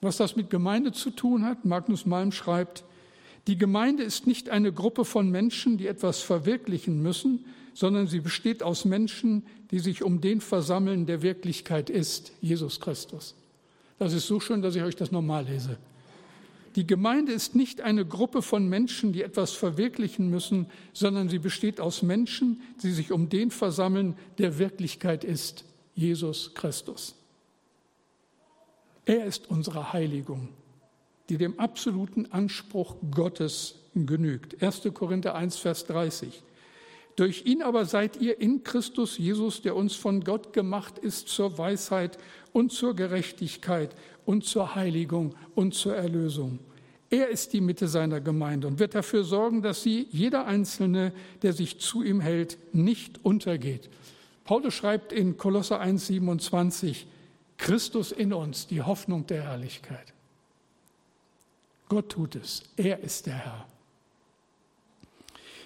Was 0.00 0.18
das 0.18 0.36
mit 0.36 0.50
Gemeinde 0.50 0.92
zu 0.92 1.10
tun 1.10 1.44
hat, 1.44 1.64
Magnus 1.64 2.06
Malm 2.06 2.30
schreibt, 2.30 2.84
die 3.46 3.58
Gemeinde 3.58 4.02
ist 4.02 4.26
nicht 4.26 4.50
eine 4.50 4.72
Gruppe 4.72 5.04
von 5.04 5.30
Menschen, 5.30 5.76
die 5.76 5.86
etwas 5.86 6.20
verwirklichen 6.20 7.02
müssen, 7.02 7.44
sondern 7.74 8.06
sie 8.06 8.20
besteht 8.20 8.62
aus 8.62 8.84
Menschen, 8.84 9.44
die 9.70 9.80
sich 9.80 10.02
um 10.02 10.20
den 10.20 10.40
versammeln, 10.40 11.06
der 11.06 11.22
Wirklichkeit 11.22 11.90
ist, 11.90 12.32
Jesus 12.40 12.80
Christus. 12.80 13.34
Das 13.98 14.12
ist 14.12 14.26
so 14.26 14.40
schön, 14.40 14.62
dass 14.62 14.76
ich 14.76 14.82
euch 14.82 14.96
das 14.96 15.12
nochmal 15.12 15.44
lese. 15.44 15.78
Die 16.76 16.86
Gemeinde 16.86 17.32
ist 17.32 17.54
nicht 17.54 17.80
eine 17.80 18.04
Gruppe 18.04 18.42
von 18.42 18.68
Menschen, 18.68 19.12
die 19.12 19.22
etwas 19.22 19.52
verwirklichen 19.52 20.28
müssen, 20.28 20.66
sondern 20.92 21.28
sie 21.28 21.38
besteht 21.38 21.80
aus 21.80 22.02
Menschen, 22.02 22.60
die 22.82 22.90
sich 22.90 23.12
um 23.12 23.28
den 23.28 23.52
versammeln, 23.52 24.16
der 24.38 24.58
Wirklichkeit 24.58 25.22
ist, 25.22 25.64
Jesus 25.94 26.52
Christus. 26.54 27.14
Er 29.06 29.24
ist 29.26 29.48
unsere 29.48 29.92
Heiligung 29.92 30.48
die 31.28 31.38
dem 31.38 31.58
absoluten 31.58 32.30
Anspruch 32.32 32.96
Gottes 33.10 33.76
genügt. 33.94 34.62
1. 34.62 34.82
Korinther 34.92 35.34
1, 35.34 35.56
Vers 35.56 35.86
30. 35.86 36.42
Durch 37.16 37.46
ihn 37.46 37.62
aber 37.62 37.84
seid 37.84 38.20
ihr 38.20 38.40
in 38.40 38.64
Christus 38.64 39.18
Jesus, 39.18 39.62
der 39.62 39.76
uns 39.76 39.94
von 39.94 40.22
Gott 40.22 40.52
gemacht 40.52 40.98
ist 40.98 41.28
zur 41.28 41.56
Weisheit 41.58 42.18
und 42.54 42.72
zur 42.72 42.94
Gerechtigkeit 42.94 43.94
und 44.24 44.44
zur 44.44 44.74
Heiligung 44.74 45.34
und 45.54 45.74
zur 45.74 45.94
Erlösung. 45.96 46.60
Er 47.10 47.28
ist 47.28 47.52
die 47.52 47.60
Mitte 47.60 47.88
seiner 47.88 48.20
Gemeinde 48.20 48.66
und 48.66 48.78
wird 48.78 48.94
dafür 48.94 49.24
sorgen, 49.24 49.60
dass 49.60 49.82
sie, 49.82 50.06
jeder 50.10 50.46
Einzelne, 50.46 51.12
der 51.42 51.52
sich 51.52 51.80
zu 51.80 52.02
ihm 52.02 52.20
hält, 52.20 52.56
nicht 52.72 53.24
untergeht. 53.24 53.90
Paulus 54.44 54.72
schreibt 54.72 55.12
in 55.12 55.36
Kolosser 55.36 55.80
1, 55.80 56.06
27, 56.06 57.06
Christus 57.58 58.12
in 58.12 58.32
uns, 58.32 58.66
die 58.66 58.82
Hoffnung 58.82 59.26
der 59.26 59.42
Herrlichkeit. 59.42 60.12
Gott 61.88 62.10
tut 62.10 62.36
es. 62.36 62.62
Er 62.76 63.00
ist 63.00 63.26
der 63.26 63.34
Herr. 63.34 63.66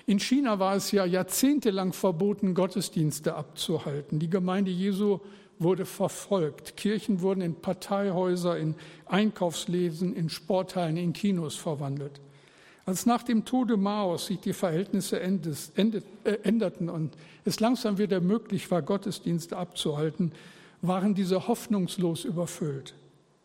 In 0.06 0.18
China 0.18 0.58
war 0.58 0.74
es 0.74 0.90
ja 0.90 1.04
jahrzehntelang 1.04 1.92
verboten, 1.92 2.54
Gottesdienste 2.54 3.34
abzuhalten. 3.34 4.18
Die 4.18 4.30
Gemeinde 4.30 4.70
Jesu 4.70 5.20
wurde 5.58 5.86
verfolgt. 5.86 6.76
Kirchen 6.76 7.20
wurden 7.20 7.40
in 7.40 7.54
Parteihäuser, 7.56 8.58
in 8.58 8.74
Einkaufsläden, 9.06 10.14
in 10.14 10.28
Sporthallen, 10.28 10.96
in 10.96 11.12
Kinos 11.12 11.56
verwandelt. 11.56 12.20
Als 12.86 13.04
nach 13.04 13.22
dem 13.22 13.44
Tode 13.44 13.76
Maos 13.76 14.26
sich 14.26 14.40
die 14.40 14.54
Verhältnisse 14.54 15.20
endes, 15.20 15.72
endet, 15.74 16.04
äh, 16.24 16.38
änderten 16.42 16.88
und 16.88 17.16
es 17.44 17.60
langsam 17.60 17.98
wieder 17.98 18.20
möglich 18.20 18.70
war, 18.70 18.80
Gottesdienste 18.80 19.58
abzuhalten, 19.58 20.32
waren 20.80 21.14
diese 21.14 21.48
hoffnungslos 21.48 22.24
überfüllt. 22.24 22.94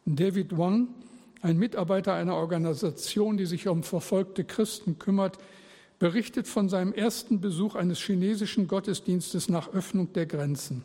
David 0.06 0.56
Wong, 0.56 0.88
ein 1.41 1.58
Mitarbeiter 1.58 2.13
einer 2.13 2.36
Organisation, 2.36 3.36
die 3.36 3.45
sich 3.45 3.67
um 3.67 3.84
verfolgte 3.84 4.45
Christen 4.45 4.97
kümmert, 4.97 5.38
berichtet 5.99 6.47
von 6.47 6.69
seinem 6.69 6.93
ersten 6.93 7.41
Besuch 7.41 7.76
eines 7.76 7.99
chinesischen 7.99 8.67
Gottesdienstes 8.67 9.49
nach 9.49 9.73
Öffnung 9.73 10.13
der 10.13 10.26
Grenzen. 10.26 10.84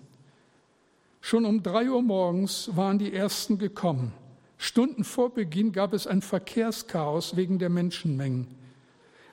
Schon 1.20 1.44
um 1.44 1.62
drei 1.62 1.90
Uhr 1.90 2.02
morgens 2.02 2.70
waren 2.74 2.98
die 2.98 3.12
Ersten 3.12 3.58
gekommen. 3.58 4.12
Stunden 4.56 5.04
vor 5.04 5.32
Beginn 5.32 5.72
gab 5.72 5.92
es 5.92 6.06
ein 6.06 6.22
Verkehrschaos 6.22 7.36
wegen 7.36 7.58
der 7.58 7.68
Menschenmengen. 7.68 8.48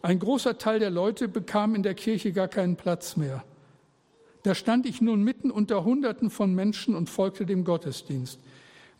Ein 0.01 0.19
großer 0.19 0.57
Teil 0.57 0.79
der 0.79 0.91
Leute 0.91 1.27
bekam 1.27 1.73
in 1.73 1.83
der 1.83 1.95
Kirche 1.95 2.31
gar 2.31 2.47
keinen 2.47 2.75
Platz 2.75 3.17
mehr. 3.17 3.43
Da 4.43 4.53
stand 4.53 4.85
ich 4.85 5.01
nun 5.01 5.23
mitten 5.23 5.49
unter 5.49 5.83
Hunderten 5.83 6.29
von 6.29 6.53
Menschen 6.53 6.95
und 6.95 7.09
folgte 7.09 7.47
dem 7.47 7.63
Gottesdienst. 7.63 8.39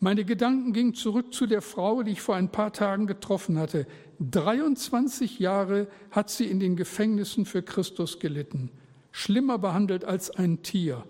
Meine 0.00 0.24
Gedanken 0.24 0.72
gingen 0.72 0.94
zurück 0.94 1.32
zu 1.32 1.46
der 1.46 1.62
Frau, 1.62 2.02
die 2.02 2.12
ich 2.12 2.20
vor 2.20 2.34
ein 2.34 2.50
paar 2.50 2.72
Tagen 2.72 3.06
getroffen 3.06 3.56
hatte. 3.56 3.86
23 4.18 5.38
Jahre 5.38 5.86
hat 6.10 6.28
sie 6.28 6.46
in 6.46 6.58
den 6.58 6.74
Gefängnissen 6.74 7.46
für 7.46 7.62
Christus 7.62 8.18
gelitten, 8.18 8.70
schlimmer 9.12 9.58
behandelt 9.58 10.04
als 10.04 10.30
ein 10.30 10.62
Tier 10.62 11.04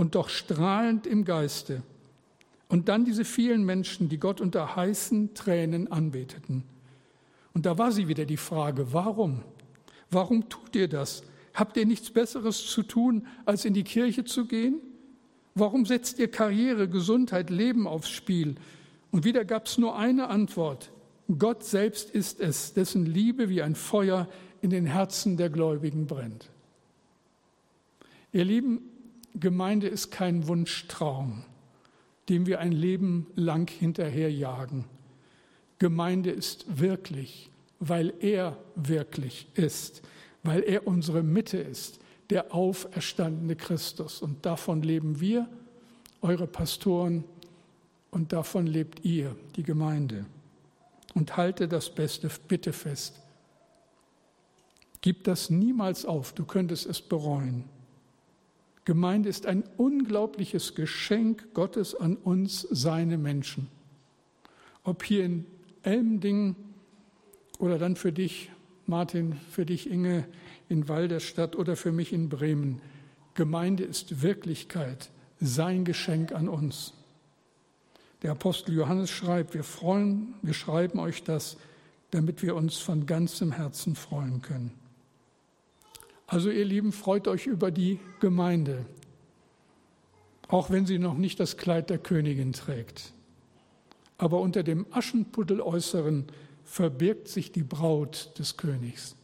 und 0.00 0.14
doch 0.14 0.30
strahlend 0.30 1.06
im 1.06 1.26
Geiste. 1.26 1.82
Und 2.68 2.88
dann 2.88 3.04
diese 3.04 3.26
vielen 3.26 3.66
Menschen, 3.66 4.08
die 4.08 4.16
Gott 4.16 4.40
unter 4.40 4.74
heißen 4.74 5.34
Tränen 5.34 5.92
anbeteten. 5.92 6.62
Und 7.52 7.66
da 7.66 7.76
war 7.76 7.92
sie 7.92 8.08
wieder 8.08 8.24
die 8.24 8.38
Frage, 8.38 8.94
warum? 8.94 9.42
Warum 10.10 10.48
tut 10.48 10.74
ihr 10.74 10.88
das? 10.88 11.22
Habt 11.52 11.76
ihr 11.76 11.84
nichts 11.84 12.10
Besseres 12.10 12.64
zu 12.64 12.82
tun, 12.82 13.26
als 13.44 13.66
in 13.66 13.74
die 13.74 13.84
Kirche 13.84 14.24
zu 14.24 14.46
gehen? 14.46 14.80
Warum 15.54 15.84
setzt 15.84 16.18
ihr 16.18 16.30
Karriere, 16.30 16.88
Gesundheit, 16.88 17.50
Leben 17.50 17.86
aufs 17.86 18.08
Spiel? 18.08 18.54
Und 19.10 19.26
wieder 19.26 19.44
gab 19.44 19.66
es 19.66 19.76
nur 19.76 19.98
eine 19.98 20.28
Antwort. 20.28 20.92
Gott 21.38 21.62
selbst 21.62 22.08
ist 22.08 22.40
es, 22.40 22.72
dessen 22.72 23.04
Liebe 23.04 23.50
wie 23.50 23.60
ein 23.60 23.74
Feuer 23.74 24.30
in 24.62 24.70
den 24.70 24.86
Herzen 24.86 25.36
der 25.36 25.50
Gläubigen 25.50 26.06
brennt. 26.06 26.48
Ihr 28.32 28.46
Lieben, 28.46 28.80
Gemeinde 29.34 29.88
ist 29.88 30.10
kein 30.10 30.46
Wunschtraum, 30.48 31.44
dem 32.28 32.46
wir 32.46 32.60
ein 32.60 32.72
Leben 32.72 33.26
lang 33.36 33.70
hinterherjagen. 33.70 34.84
Gemeinde 35.78 36.30
ist 36.30 36.80
wirklich, 36.80 37.50
weil 37.78 38.12
er 38.20 38.56
wirklich 38.74 39.46
ist, 39.54 40.02
weil 40.42 40.62
er 40.62 40.86
unsere 40.86 41.22
Mitte 41.22 41.58
ist, 41.58 42.00
der 42.28 42.54
auferstandene 42.54 43.56
Christus. 43.56 44.22
Und 44.22 44.44
davon 44.46 44.82
leben 44.82 45.20
wir, 45.20 45.48
eure 46.22 46.46
Pastoren, 46.46 47.24
und 48.10 48.32
davon 48.32 48.66
lebt 48.66 49.04
ihr, 49.04 49.36
die 49.56 49.62
Gemeinde. 49.62 50.26
Und 51.14 51.36
halte 51.36 51.68
das 51.68 51.94
Beste 51.94 52.30
bitte 52.48 52.72
fest. 52.72 53.20
Gib 55.00 55.24
das 55.24 55.48
niemals 55.48 56.04
auf, 56.04 56.32
du 56.32 56.44
könntest 56.44 56.86
es 56.86 57.00
bereuen. 57.00 57.64
Gemeinde 58.84 59.28
ist 59.28 59.46
ein 59.46 59.64
unglaubliches 59.76 60.74
Geschenk 60.74 61.52
Gottes 61.54 61.94
an 61.94 62.16
uns, 62.16 62.66
seine 62.70 63.18
Menschen. 63.18 63.68
Ob 64.84 65.04
hier 65.04 65.24
in 65.24 65.44
Elmdingen 65.82 66.56
oder 67.58 67.78
dann 67.78 67.96
für 67.96 68.12
dich, 68.12 68.50
Martin, 68.86 69.36
für 69.50 69.66
dich, 69.66 69.90
Inge, 69.90 70.26
in 70.68 70.88
Walderstadt 70.88 71.56
oder 71.56 71.76
für 71.76 71.92
mich 71.92 72.12
in 72.12 72.28
Bremen. 72.28 72.80
Gemeinde 73.34 73.84
ist 73.84 74.22
Wirklichkeit, 74.22 75.10
sein 75.40 75.84
Geschenk 75.84 76.32
an 76.32 76.48
uns. 76.48 76.94
Der 78.22 78.32
Apostel 78.32 78.74
Johannes 78.74 79.10
schreibt, 79.10 79.54
wir 79.54 79.64
freuen, 79.64 80.34
wir 80.42 80.54
schreiben 80.54 80.98
euch 80.98 81.22
das, 81.22 81.56
damit 82.10 82.42
wir 82.42 82.54
uns 82.54 82.78
von 82.78 83.06
ganzem 83.06 83.52
Herzen 83.52 83.94
freuen 83.94 84.42
können. 84.42 84.79
Also 86.30 86.48
ihr 86.48 86.64
Lieben, 86.64 86.92
freut 86.92 87.26
euch 87.26 87.48
über 87.48 87.72
die 87.72 87.98
Gemeinde, 88.20 88.86
auch 90.46 90.70
wenn 90.70 90.86
sie 90.86 91.00
noch 91.00 91.18
nicht 91.18 91.40
das 91.40 91.56
Kleid 91.56 91.90
der 91.90 91.98
Königin 91.98 92.52
trägt. 92.52 93.12
Aber 94.16 94.38
unter 94.38 94.62
dem 94.62 94.86
Aschenputteläußeren 94.92 96.28
verbirgt 96.62 97.26
sich 97.26 97.50
die 97.50 97.64
Braut 97.64 98.30
des 98.38 98.56
Königs. 98.56 99.16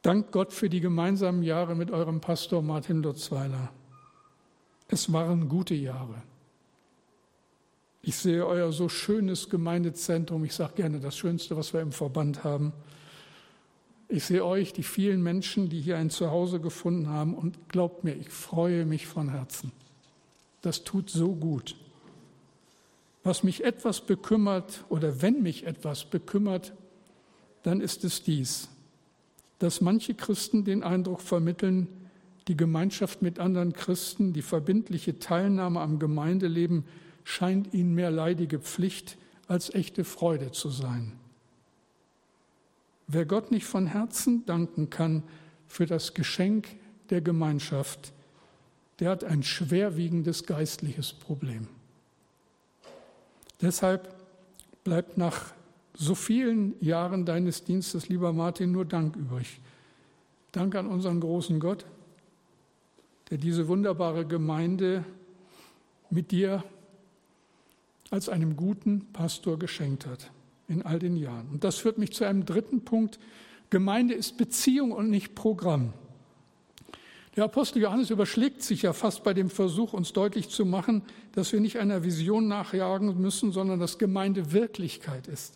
Dank 0.00 0.32
Gott 0.32 0.54
für 0.54 0.70
die 0.70 0.80
gemeinsamen 0.80 1.42
Jahre 1.42 1.76
mit 1.76 1.90
eurem 1.90 2.22
Pastor 2.22 2.62
Martin 2.62 3.02
Lutzweiler. 3.02 3.70
Es 4.88 5.12
waren 5.12 5.50
gute 5.50 5.74
Jahre. 5.74 6.22
Ich 8.00 8.16
sehe 8.16 8.46
euer 8.46 8.72
so 8.72 8.88
schönes 8.88 9.50
Gemeindezentrum. 9.50 10.46
Ich 10.46 10.54
sage 10.54 10.76
gerne 10.76 10.98
das 10.98 11.14
Schönste, 11.14 11.58
was 11.58 11.74
wir 11.74 11.82
im 11.82 11.92
Verband 11.92 12.42
haben. 12.42 12.72
Ich 14.08 14.24
sehe 14.24 14.44
euch, 14.44 14.72
die 14.72 14.82
vielen 14.82 15.22
Menschen, 15.22 15.68
die 15.68 15.80
hier 15.80 15.98
ein 15.98 16.08
Zuhause 16.08 16.60
gefunden 16.60 17.08
haben. 17.08 17.34
Und 17.34 17.68
glaubt 17.68 18.04
mir, 18.04 18.14
ich 18.14 18.30
freue 18.30 18.86
mich 18.86 19.06
von 19.06 19.28
Herzen. 19.28 19.70
Das 20.62 20.82
tut 20.82 21.10
so 21.10 21.34
gut. 21.34 21.76
Was 23.22 23.42
mich 23.42 23.64
etwas 23.64 24.00
bekümmert 24.00 24.84
oder 24.88 25.20
wenn 25.20 25.42
mich 25.42 25.66
etwas 25.66 26.06
bekümmert, 26.06 26.72
dann 27.62 27.82
ist 27.82 28.04
es 28.04 28.22
dies, 28.22 28.68
dass 29.58 29.82
manche 29.82 30.14
Christen 30.14 30.64
den 30.64 30.82
Eindruck 30.82 31.20
vermitteln, 31.20 31.88
die 32.46 32.56
Gemeinschaft 32.56 33.20
mit 33.20 33.38
anderen 33.38 33.74
Christen, 33.74 34.32
die 34.32 34.40
verbindliche 34.40 35.18
Teilnahme 35.18 35.80
am 35.80 35.98
Gemeindeleben 35.98 36.84
scheint 37.24 37.74
ihnen 37.74 37.94
mehr 37.94 38.10
leidige 38.10 38.58
Pflicht 38.58 39.18
als 39.48 39.74
echte 39.74 40.04
Freude 40.04 40.52
zu 40.52 40.70
sein. 40.70 41.12
Wer 43.10 43.24
Gott 43.24 43.50
nicht 43.50 43.64
von 43.64 43.86
Herzen 43.86 44.44
danken 44.44 44.90
kann 44.90 45.22
für 45.66 45.86
das 45.86 46.12
Geschenk 46.12 46.68
der 47.08 47.22
Gemeinschaft, 47.22 48.12
der 49.00 49.10
hat 49.10 49.24
ein 49.24 49.42
schwerwiegendes 49.42 50.44
geistliches 50.44 51.14
Problem. 51.14 51.68
Deshalb 53.62 54.14
bleibt 54.84 55.16
nach 55.16 55.52
so 55.94 56.14
vielen 56.14 56.74
Jahren 56.84 57.24
deines 57.24 57.64
Dienstes, 57.64 58.10
lieber 58.10 58.34
Martin, 58.34 58.72
nur 58.72 58.84
Dank 58.84 59.16
übrig. 59.16 59.58
Dank 60.52 60.74
an 60.74 60.86
unseren 60.86 61.20
großen 61.20 61.60
Gott, 61.60 61.86
der 63.30 63.38
diese 63.38 63.68
wunderbare 63.68 64.26
Gemeinde 64.26 65.02
mit 66.10 66.30
dir 66.30 66.62
als 68.10 68.28
einem 68.28 68.54
guten 68.54 69.06
Pastor 69.12 69.58
geschenkt 69.58 70.06
hat 70.06 70.30
in 70.68 70.82
all 70.82 70.98
den 70.98 71.16
Jahren. 71.16 71.48
Und 71.50 71.64
das 71.64 71.76
führt 71.76 71.98
mich 71.98 72.12
zu 72.12 72.24
einem 72.24 72.44
dritten 72.44 72.82
Punkt. 72.84 73.18
Gemeinde 73.70 74.14
ist 74.14 74.36
Beziehung 74.36 74.92
und 74.92 75.10
nicht 75.10 75.34
Programm. 75.34 75.92
Der 77.36 77.44
Apostel 77.44 77.80
Johannes 77.80 78.10
überschlägt 78.10 78.62
sich 78.62 78.82
ja 78.82 78.92
fast 78.92 79.22
bei 79.22 79.32
dem 79.32 79.48
Versuch, 79.48 79.92
uns 79.92 80.12
deutlich 80.12 80.48
zu 80.48 80.64
machen, 80.64 81.02
dass 81.32 81.52
wir 81.52 81.60
nicht 81.60 81.78
einer 81.78 82.02
Vision 82.02 82.48
nachjagen 82.48 83.20
müssen, 83.20 83.52
sondern 83.52 83.78
dass 83.78 83.98
Gemeinde 83.98 84.52
Wirklichkeit 84.52 85.28
ist. 85.28 85.54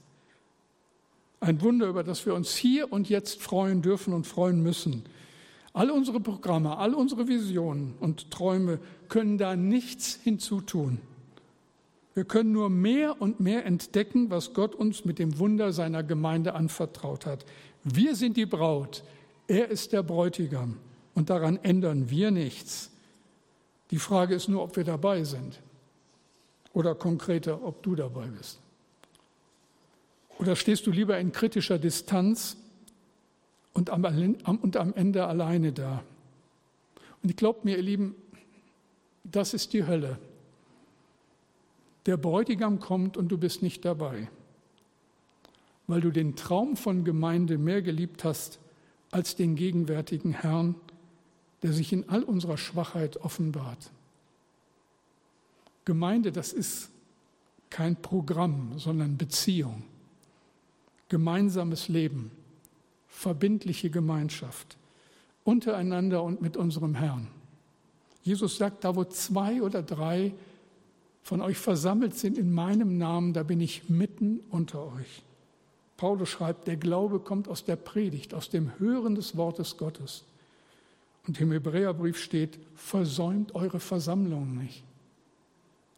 Ein 1.40 1.60
Wunder, 1.60 1.88
über 1.88 2.04
das 2.04 2.24
wir 2.24 2.34
uns 2.34 2.54
hier 2.54 2.92
und 2.92 3.08
jetzt 3.08 3.42
freuen 3.42 3.82
dürfen 3.82 4.14
und 4.14 4.28
freuen 4.28 4.62
müssen. 4.62 5.02
All 5.72 5.90
unsere 5.90 6.20
Programme, 6.20 6.78
all 6.78 6.94
unsere 6.94 7.26
Visionen 7.26 7.94
und 7.98 8.30
Träume 8.30 8.78
können 9.08 9.38
da 9.38 9.56
nichts 9.56 10.20
hinzutun. 10.22 11.00
Wir 12.14 12.24
können 12.24 12.52
nur 12.52 12.68
mehr 12.68 13.20
und 13.22 13.40
mehr 13.40 13.64
entdecken, 13.64 14.30
was 14.30 14.52
Gott 14.52 14.74
uns 14.74 15.04
mit 15.04 15.18
dem 15.18 15.38
Wunder 15.38 15.72
seiner 15.72 16.02
Gemeinde 16.02 16.54
anvertraut 16.54 17.24
hat. 17.24 17.46
Wir 17.84 18.14
sind 18.14 18.36
die 18.36 18.46
Braut, 18.46 19.02
er 19.48 19.68
ist 19.68 19.92
der 19.92 20.02
Bräutigam 20.02 20.76
und 21.14 21.30
daran 21.30 21.58
ändern 21.62 22.10
wir 22.10 22.30
nichts. 22.30 22.90
Die 23.90 23.98
Frage 23.98 24.34
ist 24.34 24.48
nur, 24.48 24.62
ob 24.62 24.76
wir 24.76 24.84
dabei 24.84 25.24
sind 25.24 25.60
oder 26.72 26.94
konkreter, 26.94 27.62
ob 27.62 27.82
du 27.82 27.94
dabei 27.94 28.26
bist. 28.26 28.58
Oder 30.38 30.56
stehst 30.56 30.86
du 30.86 30.90
lieber 30.90 31.18
in 31.18 31.32
kritischer 31.32 31.78
Distanz 31.78 32.56
und 33.74 33.90
am, 33.90 34.04
und 34.62 34.76
am 34.76 34.94
Ende 34.94 35.26
alleine 35.26 35.72
da? 35.72 36.02
Und 37.22 37.30
ich 37.30 37.36
glaube 37.36 37.60
mir, 37.62 37.76
ihr 37.76 37.82
Lieben, 37.82 38.14
das 39.24 39.54
ist 39.54 39.72
die 39.72 39.86
Hölle. 39.86 40.18
Der 42.06 42.16
Bräutigam 42.16 42.80
kommt 42.80 43.16
und 43.16 43.28
du 43.28 43.38
bist 43.38 43.62
nicht 43.62 43.84
dabei, 43.84 44.28
weil 45.86 46.00
du 46.00 46.10
den 46.10 46.34
Traum 46.36 46.76
von 46.76 47.04
Gemeinde 47.04 47.58
mehr 47.58 47.82
geliebt 47.82 48.24
hast 48.24 48.58
als 49.10 49.36
den 49.36 49.54
gegenwärtigen 49.54 50.32
Herrn, 50.32 50.74
der 51.62 51.72
sich 51.72 51.92
in 51.92 52.08
all 52.08 52.22
unserer 52.24 52.56
Schwachheit 52.56 53.18
offenbart. 53.18 53.90
Gemeinde, 55.84 56.32
das 56.32 56.52
ist 56.52 56.90
kein 57.70 57.96
Programm, 57.96 58.78
sondern 58.78 59.16
Beziehung, 59.16 59.84
gemeinsames 61.08 61.88
Leben, 61.88 62.30
verbindliche 63.08 63.90
Gemeinschaft 63.90 64.76
untereinander 65.44 66.22
und 66.22 66.40
mit 66.40 66.56
unserem 66.56 66.94
Herrn. 66.94 67.28
Jesus 68.22 68.56
sagt, 68.56 68.84
da 68.84 68.94
wo 68.94 69.04
zwei 69.04 69.62
oder 69.62 69.82
drei 69.82 70.32
von 71.22 71.40
euch 71.40 71.58
versammelt 71.58 72.16
sind 72.16 72.36
in 72.36 72.52
meinem 72.52 72.98
Namen, 72.98 73.32
da 73.32 73.42
bin 73.42 73.60
ich 73.60 73.88
mitten 73.88 74.40
unter 74.50 74.84
euch. 74.92 75.22
Paulus 75.96 76.30
schreibt, 76.30 76.66
der 76.66 76.76
Glaube 76.76 77.20
kommt 77.20 77.46
aus 77.48 77.64
der 77.64 77.76
Predigt, 77.76 78.34
aus 78.34 78.50
dem 78.50 78.78
Hören 78.78 79.14
des 79.14 79.36
Wortes 79.36 79.76
Gottes. 79.76 80.24
Und 81.28 81.40
im 81.40 81.52
Hebräerbrief 81.52 82.20
steht, 82.20 82.58
versäumt 82.74 83.54
eure 83.54 83.78
Versammlung 83.78 84.56
nicht. 84.58 84.82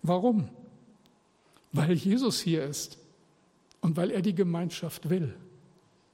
Warum? 0.03 0.51
Weil 1.73 1.95
Jesus 1.95 2.41
hier 2.41 2.65
ist 2.65 2.99
und 3.81 3.97
weil 3.97 4.11
er 4.11 4.21
die 4.21 4.35
Gemeinschaft 4.35 5.09
will 5.09 5.35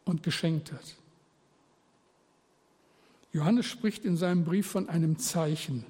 und 0.05 0.23
geschenkt 0.23 0.71
hat. 0.73 0.95
Johannes 3.33 3.67
spricht 3.67 4.05
in 4.05 4.17
seinem 4.17 4.45
Brief 4.45 4.69
von 4.69 4.89
einem 4.89 5.19
Zeichen. 5.19 5.85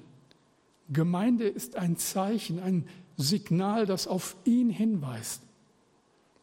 Gemeinde 0.89 1.47
ist 1.47 1.75
ein 1.75 1.97
Zeichen, 1.97 2.59
ein 2.59 2.87
Signal, 3.21 3.85
das 3.85 4.07
auf 4.07 4.35
ihn 4.43 4.69
hinweist. 4.69 5.41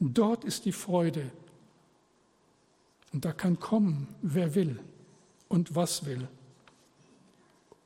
Dort 0.00 0.44
ist 0.44 0.64
die 0.64 0.72
Freude. 0.72 1.30
Und 3.12 3.24
da 3.24 3.32
kann 3.32 3.58
kommen, 3.58 4.08
wer 4.22 4.54
will 4.54 4.78
und 5.48 5.74
was 5.74 6.06
will. 6.06 6.28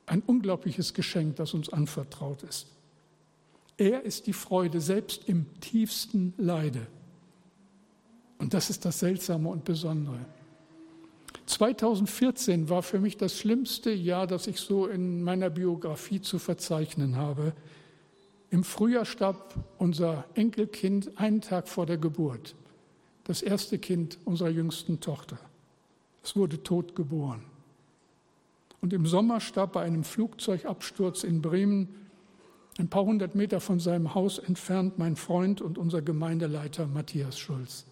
Ein 0.05 0.21
unglaubliches 0.21 0.93
Geschenk, 0.93 1.37
das 1.37 1.53
uns 1.53 1.69
anvertraut 1.69 2.43
ist. 2.43 2.67
Er 3.77 4.03
ist 4.03 4.27
die 4.27 4.33
Freude 4.33 4.81
selbst 4.81 5.27
im 5.27 5.47
tiefsten 5.59 6.33
Leide. 6.37 6.85
Und 8.37 8.53
das 8.53 8.69
ist 8.69 8.85
das 8.85 8.99
Seltsame 8.99 9.49
und 9.49 9.63
Besondere. 9.63 10.19
2014 11.45 12.69
war 12.69 12.83
für 12.83 12.99
mich 12.99 13.17
das 13.17 13.37
schlimmste 13.37 13.91
Jahr, 13.91 14.27
das 14.27 14.47
ich 14.47 14.59
so 14.59 14.87
in 14.87 15.23
meiner 15.23 15.49
Biografie 15.49 16.21
zu 16.21 16.39
verzeichnen 16.39 17.15
habe. 17.15 17.53
Im 18.53 18.63
Frühjahr 18.63 19.05
starb 19.05 19.55
unser 19.79 20.25
Enkelkind 20.35 21.17
einen 21.17 21.41
Tag 21.41 21.67
vor 21.67 21.87
der 21.87 21.97
Geburt, 21.97 22.53
das 23.23 23.41
erste 23.41 23.79
Kind 23.79 24.19
unserer 24.25 24.49
jüngsten 24.49 24.99
Tochter. 24.99 25.39
Es 26.21 26.35
wurde 26.35 26.61
tot 26.61 26.95
geboren. 26.95 27.43
Und 28.79 28.93
im 28.93 29.07
Sommer 29.07 29.39
starb 29.39 29.73
bei 29.73 29.81
einem 29.81 30.03
Flugzeugabsturz 30.03 31.23
in 31.23 31.41
Bremen, 31.41 31.95
ein 32.77 32.89
paar 32.89 33.05
hundert 33.05 33.33
Meter 33.33 33.59
von 33.59 33.79
seinem 33.79 34.13
Haus 34.13 34.37
entfernt, 34.37 34.99
mein 34.99 35.15
Freund 35.15 35.59
und 35.59 35.79
unser 35.79 36.03
Gemeindeleiter 36.03 36.85
Matthias 36.85 37.39
Schulz. 37.39 37.87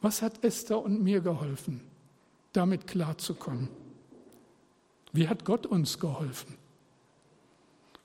Was 0.00 0.22
hat 0.22 0.42
Esther 0.42 0.82
und 0.82 1.04
mir 1.04 1.20
geholfen, 1.20 1.82
damit 2.52 2.88
klarzukommen? 2.88 3.68
Wie 5.12 5.28
hat 5.28 5.44
Gott 5.44 5.66
uns 5.66 6.00
geholfen? 6.00 6.63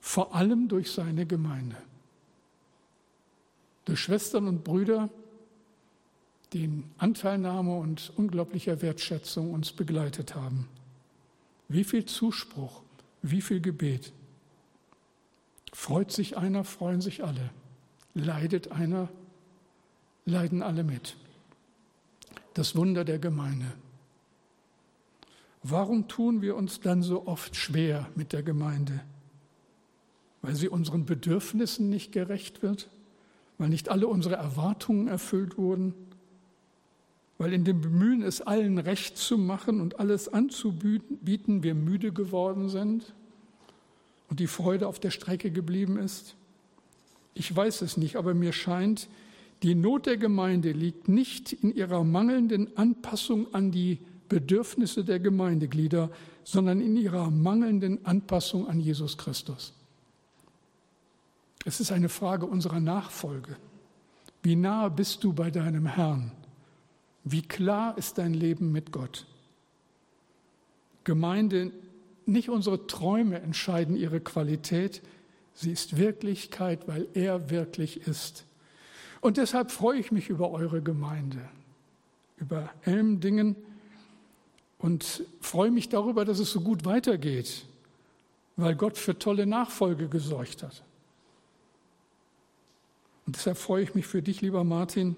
Vor 0.00 0.34
allem 0.34 0.68
durch 0.68 0.90
seine 0.90 1.26
Gemeinde. 1.26 1.76
Durch 3.84 4.00
Schwestern 4.00 4.48
und 4.48 4.64
Brüder, 4.64 5.08
die 6.52 6.64
in 6.64 6.84
Anteilnahme 6.98 7.76
und 7.76 8.12
unglaublicher 8.16 8.82
Wertschätzung 8.82 9.52
uns 9.52 9.72
begleitet 9.72 10.34
haben. 10.34 10.68
Wie 11.68 11.84
viel 11.84 12.04
Zuspruch, 12.04 12.82
wie 13.22 13.40
viel 13.40 13.60
Gebet. 13.60 14.12
Freut 15.72 16.10
sich 16.10 16.36
einer, 16.36 16.64
freuen 16.64 17.00
sich 17.00 17.22
alle. 17.22 17.50
Leidet 18.14 18.72
einer, 18.72 19.08
leiden 20.24 20.62
alle 20.62 20.82
mit. 20.82 21.16
Das 22.54 22.74
Wunder 22.74 23.04
der 23.04 23.20
Gemeinde. 23.20 23.72
Warum 25.62 26.08
tun 26.08 26.42
wir 26.42 26.56
uns 26.56 26.80
dann 26.80 27.02
so 27.02 27.26
oft 27.26 27.54
schwer 27.54 28.08
mit 28.16 28.32
der 28.32 28.42
Gemeinde? 28.42 29.00
Weil 30.42 30.54
sie 30.54 30.68
unseren 30.68 31.04
Bedürfnissen 31.04 31.90
nicht 31.90 32.12
gerecht 32.12 32.62
wird? 32.62 32.88
Weil 33.58 33.68
nicht 33.68 33.88
alle 33.88 34.06
unsere 34.06 34.36
Erwartungen 34.36 35.08
erfüllt 35.08 35.58
wurden? 35.58 35.94
Weil 37.38 37.52
in 37.52 37.64
dem 37.64 37.80
Bemühen, 37.80 38.22
es 38.22 38.40
allen 38.42 38.78
recht 38.78 39.16
zu 39.16 39.38
machen 39.38 39.80
und 39.80 39.98
alles 39.98 40.28
anzubieten, 40.28 41.62
wir 41.62 41.74
müde 41.74 42.12
geworden 42.12 42.68
sind 42.68 43.14
und 44.28 44.40
die 44.40 44.46
Freude 44.46 44.86
auf 44.86 44.98
der 44.98 45.10
Strecke 45.10 45.50
geblieben 45.50 45.98
ist? 45.98 46.36
Ich 47.34 47.54
weiß 47.54 47.82
es 47.82 47.96
nicht, 47.96 48.16
aber 48.16 48.34
mir 48.34 48.52
scheint, 48.52 49.08
die 49.62 49.74
Not 49.74 50.06
der 50.06 50.16
Gemeinde 50.16 50.72
liegt 50.72 51.08
nicht 51.08 51.52
in 51.52 51.74
ihrer 51.74 52.02
mangelnden 52.02 52.76
Anpassung 52.76 53.52
an 53.54 53.70
die 53.70 53.98
Bedürfnisse 54.28 55.04
der 55.04 55.20
Gemeindeglieder, 55.20 56.10
sondern 56.44 56.80
in 56.80 56.96
ihrer 56.96 57.30
mangelnden 57.30 58.04
Anpassung 58.06 58.68
an 58.68 58.80
Jesus 58.80 59.18
Christus. 59.18 59.74
Es 61.64 61.80
ist 61.80 61.92
eine 61.92 62.08
Frage 62.08 62.46
unserer 62.46 62.80
Nachfolge. 62.80 63.56
Wie 64.42 64.56
nahe 64.56 64.90
bist 64.90 65.24
du 65.24 65.32
bei 65.32 65.50
deinem 65.50 65.86
Herrn? 65.86 66.32
Wie 67.24 67.42
klar 67.42 67.98
ist 67.98 68.18
dein 68.18 68.32
Leben 68.32 68.72
mit 68.72 68.92
Gott? 68.92 69.26
Gemeinde, 71.04 71.72
nicht 72.24 72.48
unsere 72.48 72.86
Träume 72.86 73.40
entscheiden 73.40 73.96
ihre 73.96 74.20
Qualität, 74.20 75.02
sie 75.52 75.72
ist 75.72 75.98
Wirklichkeit, 75.98 76.88
weil 76.88 77.08
er 77.14 77.50
wirklich 77.50 78.06
ist. 78.06 78.44
Und 79.20 79.36
deshalb 79.36 79.70
freue 79.70 79.98
ich 79.98 80.12
mich 80.12 80.30
über 80.30 80.50
eure 80.50 80.80
Gemeinde, 80.80 81.40
über 82.38 82.70
Elmdingen, 82.82 83.56
und 84.80 85.24
freue 85.40 85.70
mich 85.70 85.88
darüber, 85.90 86.24
dass 86.24 86.38
es 86.38 86.50
so 86.50 86.60
gut 86.62 86.84
weitergeht, 86.84 87.66
weil 88.56 88.74
Gott 88.74 88.96
für 88.96 89.18
tolle 89.18 89.46
Nachfolge 89.46 90.08
gesorgt 90.08 90.62
hat. 90.62 90.82
Und 93.30 93.36
deshalb 93.36 93.58
freue 93.58 93.84
ich 93.84 93.94
mich 93.94 94.08
für 94.08 94.22
dich, 94.22 94.40
lieber 94.40 94.64
Martin, 94.64 95.14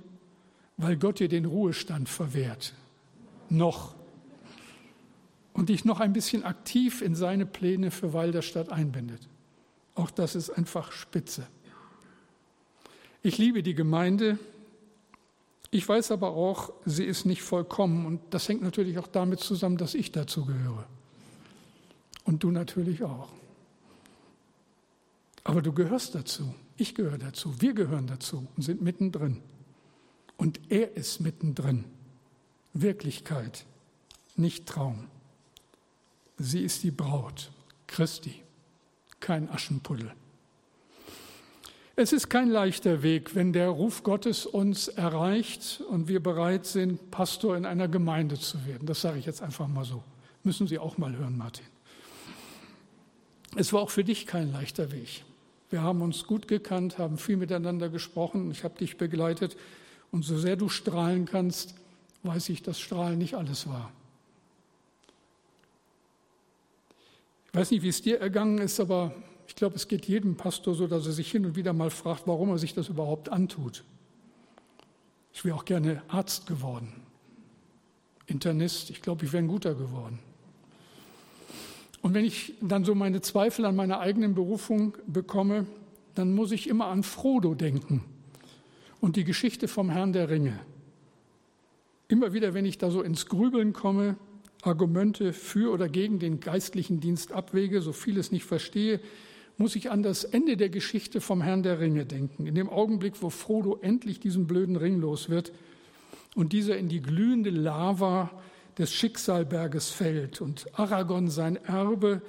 weil 0.76 0.98
Gott 0.98 1.18
dir 1.18 1.30
den 1.30 1.46
Ruhestand 1.46 2.10
verwehrt. 2.10 2.74
Noch. 3.48 3.94
Und 5.54 5.70
dich 5.70 5.86
noch 5.86 5.98
ein 5.98 6.12
bisschen 6.12 6.44
aktiv 6.44 7.00
in 7.00 7.14
seine 7.14 7.46
Pläne 7.46 7.90
für 7.90 8.12
Walderstadt 8.12 8.70
einbindet. 8.70 9.26
Auch 9.94 10.10
das 10.10 10.34
ist 10.34 10.50
einfach 10.50 10.92
spitze. 10.92 11.46
Ich 13.22 13.38
liebe 13.38 13.62
die 13.62 13.74
Gemeinde 13.74 14.38
ich 15.74 15.88
weiß 15.88 16.10
aber 16.10 16.32
auch, 16.32 16.70
sie 16.84 17.06
ist 17.06 17.24
nicht 17.24 17.40
vollkommen 17.40 18.04
und 18.04 18.20
das 18.28 18.46
hängt 18.46 18.60
natürlich 18.60 18.98
auch 18.98 19.06
damit 19.06 19.40
zusammen, 19.40 19.78
dass 19.78 19.94
ich 19.94 20.12
dazu 20.12 20.44
gehöre. 20.44 20.84
Und 22.24 22.42
du 22.42 22.50
natürlich 22.50 23.02
auch. 23.02 23.30
Aber 25.44 25.62
du 25.62 25.72
gehörst 25.72 26.14
dazu, 26.14 26.54
ich 26.76 26.94
gehöre 26.94 27.18
dazu, 27.18 27.60
wir 27.60 27.74
gehören 27.74 28.06
dazu 28.06 28.46
und 28.56 28.62
sind 28.62 28.82
mittendrin. 28.82 29.42
Und 30.36 30.60
er 30.70 30.96
ist 30.96 31.20
mittendrin. 31.20 31.84
Wirklichkeit, 32.72 33.66
nicht 34.36 34.66
Traum. 34.66 35.08
Sie 36.38 36.60
ist 36.60 36.82
die 36.82 36.90
Braut 36.90 37.50
Christi, 37.86 38.42
kein 39.20 39.50
Aschenpuddel. 39.50 40.12
Es 41.94 42.14
ist 42.14 42.30
kein 42.30 42.48
leichter 42.48 43.02
Weg, 43.02 43.34
wenn 43.34 43.52
der 43.52 43.68
Ruf 43.68 44.02
Gottes 44.02 44.46
uns 44.46 44.88
erreicht 44.88 45.82
und 45.90 46.08
wir 46.08 46.22
bereit 46.22 46.64
sind, 46.64 47.10
Pastor 47.10 47.54
in 47.54 47.66
einer 47.66 47.86
Gemeinde 47.86 48.38
zu 48.38 48.66
werden. 48.66 48.86
Das 48.86 49.02
sage 49.02 49.18
ich 49.18 49.26
jetzt 49.26 49.42
einfach 49.42 49.68
mal 49.68 49.84
so. 49.84 50.02
Müssen 50.42 50.66
Sie 50.66 50.78
auch 50.78 50.96
mal 50.96 51.14
hören, 51.14 51.36
Martin. 51.36 51.66
Es 53.54 53.72
war 53.74 53.82
auch 53.82 53.90
für 53.90 54.04
dich 54.04 54.26
kein 54.26 54.50
leichter 54.50 54.90
Weg. 54.90 55.24
Wir 55.72 55.80
haben 55.80 56.02
uns 56.02 56.26
gut 56.26 56.48
gekannt, 56.48 56.98
haben 56.98 57.16
viel 57.16 57.38
miteinander 57.38 57.88
gesprochen. 57.88 58.50
Ich 58.50 58.62
habe 58.62 58.76
dich 58.78 58.98
begleitet. 58.98 59.56
Und 60.10 60.22
so 60.22 60.36
sehr 60.36 60.56
du 60.56 60.68
strahlen 60.68 61.24
kannst, 61.24 61.74
weiß 62.24 62.50
ich, 62.50 62.62
dass 62.62 62.78
Strahlen 62.78 63.16
nicht 63.16 63.36
alles 63.36 63.66
war. 63.66 63.90
Ich 67.46 67.54
weiß 67.54 67.70
nicht, 67.70 67.82
wie 67.82 67.88
es 67.88 68.02
dir 68.02 68.20
ergangen 68.20 68.58
ist, 68.58 68.80
aber 68.80 69.14
ich 69.46 69.56
glaube, 69.56 69.76
es 69.76 69.88
geht 69.88 70.04
jedem 70.04 70.36
Pastor 70.36 70.74
so, 70.74 70.86
dass 70.86 71.06
er 71.06 71.12
sich 71.12 71.30
hin 71.30 71.46
und 71.46 71.56
wieder 71.56 71.72
mal 71.72 71.90
fragt, 71.90 72.24
warum 72.26 72.50
er 72.50 72.58
sich 72.58 72.74
das 72.74 72.88
überhaupt 72.88 73.30
antut. 73.30 73.82
Ich 75.32 75.42
wäre 75.42 75.56
auch 75.56 75.64
gerne 75.64 76.02
Arzt 76.08 76.46
geworden, 76.46 76.92
Internist. 78.26 78.90
Ich 78.90 79.00
glaube, 79.00 79.24
ich 79.24 79.32
wäre 79.32 79.42
ein 79.42 79.48
guter 79.48 79.74
geworden. 79.74 80.18
Und 82.02 82.14
wenn 82.14 82.24
ich 82.24 82.54
dann 82.60 82.84
so 82.84 82.94
meine 82.94 83.20
Zweifel 83.20 83.64
an 83.64 83.76
meiner 83.76 84.00
eigenen 84.00 84.34
Berufung 84.34 84.96
bekomme, 85.06 85.66
dann 86.14 86.34
muss 86.34 86.52
ich 86.52 86.68
immer 86.68 86.86
an 86.86 87.04
Frodo 87.04 87.54
denken 87.54 88.04
und 89.00 89.16
die 89.16 89.24
Geschichte 89.24 89.68
vom 89.68 89.88
Herrn 89.88 90.12
der 90.12 90.28
Ringe. 90.28 90.58
Immer 92.08 92.34
wieder, 92.34 92.54
wenn 92.54 92.66
ich 92.66 92.76
da 92.76 92.90
so 92.90 93.02
ins 93.02 93.26
Grübeln 93.26 93.72
komme, 93.72 94.16
Argumente 94.62 95.32
für 95.32 95.72
oder 95.72 95.88
gegen 95.88 96.18
den 96.18 96.40
geistlichen 96.40 97.00
Dienst 97.00 97.32
abwäge, 97.32 97.80
so 97.80 97.92
vieles 97.92 98.30
nicht 98.30 98.44
verstehe, 98.44 99.00
muss 99.56 99.76
ich 99.76 99.90
an 99.90 100.02
das 100.02 100.24
Ende 100.24 100.56
der 100.56 100.70
Geschichte 100.70 101.20
vom 101.20 101.40
Herrn 101.40 101.62
der 101.62 101.80
Ringe 101.80 102.04
denken. 102.04 102.46
In 102.46 102.54
dem 102.54 102.68
Augenblick, 102.68 103.22
wo 103.22 103.30
Frodo 103.30 103.78
endlich 103.80 104.20
diesen 104.20 104.46
blöden 104.46 104.76
Ring 104.76 105.00
los 105.00 105.28
wird 105.28 105.52
und 106.34 106.52
dieser 106.52 106.76
in 106.76 106.88
die 106.88 107.00
glühende 107.00 107.50
Lava 107.50 108.30
des 108.78 108.92
Schicksalberges 108.92 109.90
fällt 109.90 110.40
und 110.40 110.66
Aragorn 110.78 111.28
sein 111.28 111.56
Erbe 111.56 112.22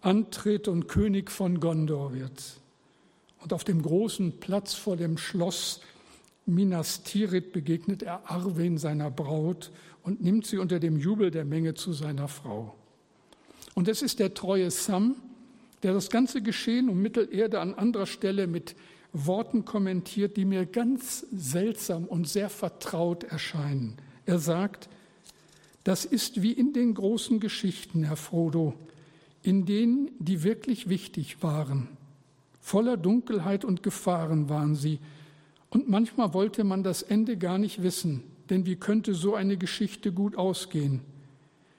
antritt 0.00 0.68
und 0.68 0.88
König 0.88 1.30
von 1.30 1.60
Gondor 1.60 2.14
wird. 2.14 2.60
Und 3.42 3.52
auf 3.52 3.64
dem 3.64 3.82
großen 3.82 4.38
Platz 4.38 4.74
vor 4.74 4.96
dem 4.96 5.18
Schloss 5.18 5.80
Minas 6.46 7.02
Tirith 7.02 7.52
begegnet 7.52 8.02
er 8.02 8.30
Arwen 8.30 8.78
seiner 8.78 9.10
Braut 9.10 9.70
und 10.02 10.22
nimmt 10.22 10.46
sie 10.46 10.58
unter 10.58 10.80
dem 10.80 10.96
Jubel 10.96 11.30
der 11.30 11.44
Menge 11.44 11.74
zu 11.74 11.92
seiner 11.92 12.28
Frau. 12.28 12.74
Und 13.74 13.88
es 13.88 14.02
ist 14.02 14.18
der 14.18 14.34
treue 14.34 14.70
Sam, 14.70 15.16
der 15.82 15.92
das 15.92 16.10
ganze 16.10 16.42
Geschehen 16.42 16.88
um 16.88 17.00
Mittelerde 17.00 17.60
an 17.60 17.74
anderer 17.74 18.06
Stelle 18.06 18.46
mit 18.46 18.74
Worten 19.12 19.64
kommentiert, 19.64 20.36
die 20.36 20.44
mir 20.44 20.66
ganz 20.66 21.26
seltsam 21.32 22.04
und 22.04 22.28
sehr 22.28 22.50
vertraut 22.50 23.24
erscheinen. 23.24 23.96
Er 24.26 24.38
sagt, 24.38 24.88
das 25.84 26.04
ist 26.04 26.42
wie 26.42 26.52
in 26.52 26.72
den 26.72 26.94
großen 26.94 27.40
Geschichten, 27.40 28.04
Herr 28.04 28.16
Frodo, 28.16 28.74
in 29.42 29.64
denen, 29.64 30.10
die 30.18 30.42
wirklich 30.42 30.88
wichtig 30.88 31.42
waren. 31.42 31.88
Voller 32.60 32.96
Dunkelheit 32.96 33.64
und 33.64 33.82
Gefahren 33.82 34.48
waren 34.48 34.74
sie. 34.74 34.98
Und 35.70 35.88
manchmal 35.88 36.34
wollte 36.34 36.64
man 36.64 36.82
das 36.82 37.02
Ende 37.02 37.36
gar 37.36 37.58
nicht 37.58 37.82
wissen, 37.82 38.22
denn 38.50 38.66
wie 38.66 38.76
könnte 38.76 39.14
so 39.14 39.34
eine 39.34 39.56
Geschichte 39.56 40.12
gut 40.12 40.36
ausgehen? 40.36 41.00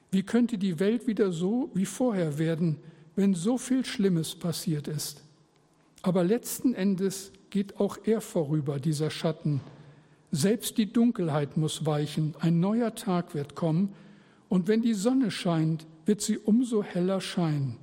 Wie 0.09 0.23
könnte 0.23 0.57
die 0.57 0.79
Welt 0.79 1.07
wieder 1.07 1.31
so 1.31 1.69
wie 1.73 1.85
vorher 1.85 2.39
werden, 2.39 2.77
wenn 3.15 3.33
so 3.33 3.57
viel 3.57 3.85
Schlimmes 3.85 4.35
passiert 4.35 4.87
ist. 4.87 5.23
Aber 6.01 6.23
letzten 6.23 6.73
Endes 6.73 7.31
geht 7.49 7.79
auch 7.79 7.97
er 8.05 8.21
vorüber, 8.21 8.79
dieser 8.79 9.09
Schatten. 9.09 9.61
Selbst 10.31 10.77
die 10.77 10.91
Dunkelheit 10.91 11.57
muss 11.57 11.85
weichen, 11.85 12.35
ein 12.39 12.59
neuer 12.59 12.95
Tag 12.95 13.35
wird 13.35 13.55
kommen, 13.55 13.93
und 14.47 14.67
wenn 14.67 14.81
die 14.81 14.93
Sonne 14.93 15.31
scheint, 15.31 15.85
wird 16.05 16.21
sie 16.21 16.37
umso 16.37 16.83
heller 16.83 17.21
scheinen. 17.21 17.77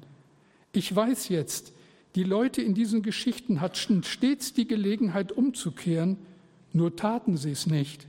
Ich 0.73 0.95
weiß 0.95 1.29
jetzt, 1.29 1.73
die 2.15 2.25
Leute 2.25 2.63
in 2.63 2.75
diesen 2.75 3.03
Geschichten 3.03 3.61
hatten 3.61 4.03
stets 4.03 4.53
die 4.53 4.67
Gelegenheit 4.67 5.33
umzukehren, 5.33 6.17
nur 6.73 6.97
taten 6.97 7.37
sie 7.37 7.53
es 7.53 7.67
nicht. 7.67 8.07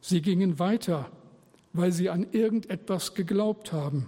Sie 0.00 0.22
gingen 0.22 0.58
weiter, 0.58 1.10
weil 1.72 1.92
sie 1.92 2.10
an 2.10 2.26
irgendetwas 2.32 3.14
geglaubt 3.14 3.72
haben. 3.72 4.06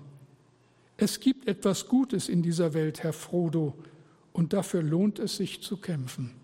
Es 0.96 1.20
gibt 1.20 1.48
etwas 1.48 1.88
Gutes 1.88 2.28
in 2.28 2.42
dieser 2.42 2.74
Welt, 2.74 3.03
Herr 3.03 3.12
Frodo, 3.12 3.74
und 4.32 4.53
dafür 4.53 4.82
lohnt 4.82 5.18
es 5.18 5.36
sich 5.36 5.62
zu 5.62 5.76
kämpfen. 5.76 6.39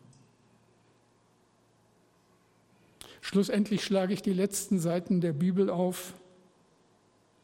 Schlussendlich 3.27 3.83
schlage 3.83 4.15
ich 4.15 4.23
die 4.23 4.33
letzten 4.33 4.79
Seiten 4.79 5.21
der 5.21 5.33
Bibel 5.33 5.69
auf, 5.69 6.15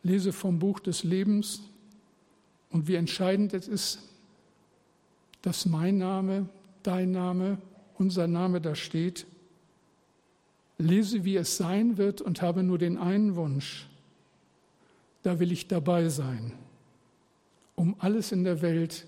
lese 0.05 0.33
vom 0.33 0.61
Buch 0.61 0.79
des 0.79 1.03
Lebens 1.03 1.61
und 2.71 2.87
wie 2.87 2.95
entscheidend 2.95 3.53
es 3.53 3.67
ist, 3.67 3.99
dass 5.43 5.67
mein 5.67 5.99
Name, 5.99 6.49
dein 6.85 7.11
Name, 7.11 7.59
unser 7.99 8.29
Name 8.29 8.61
da 8.61 8.77
steht. 8.77 9.27
Lese, 10.79 11.25
wie 11.25 11.35
es 11.35 11.57
sein 11.57 11.99
wird 11.99 12.21
und 12.21 12.43
habe 12.43 12.63
nur 12.63 12.79
den 12.79 12.97
einen 12.97 13.35
Wunsch. 13.35 13.89
Da 15.25 15.41
will 15.41 15.51
ich 15.51 15.67
dabei 15.67 16.09
sein 16.11 16.53
Um 17.75 17.97
alles 17.99 18.31
in 18.31 18.45
der 18.45 18.63
Welt 18.63 19.05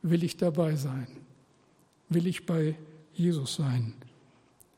will 0.00 0.24
ich 0.24 0.38
dabei 0.38 0.76
sein, 0.76 1.08
will 2.08 2.26
ich 2.26 2.46
bei 2.46 2.74
Jesus 3.12 3.56
sein, 3.56 3.92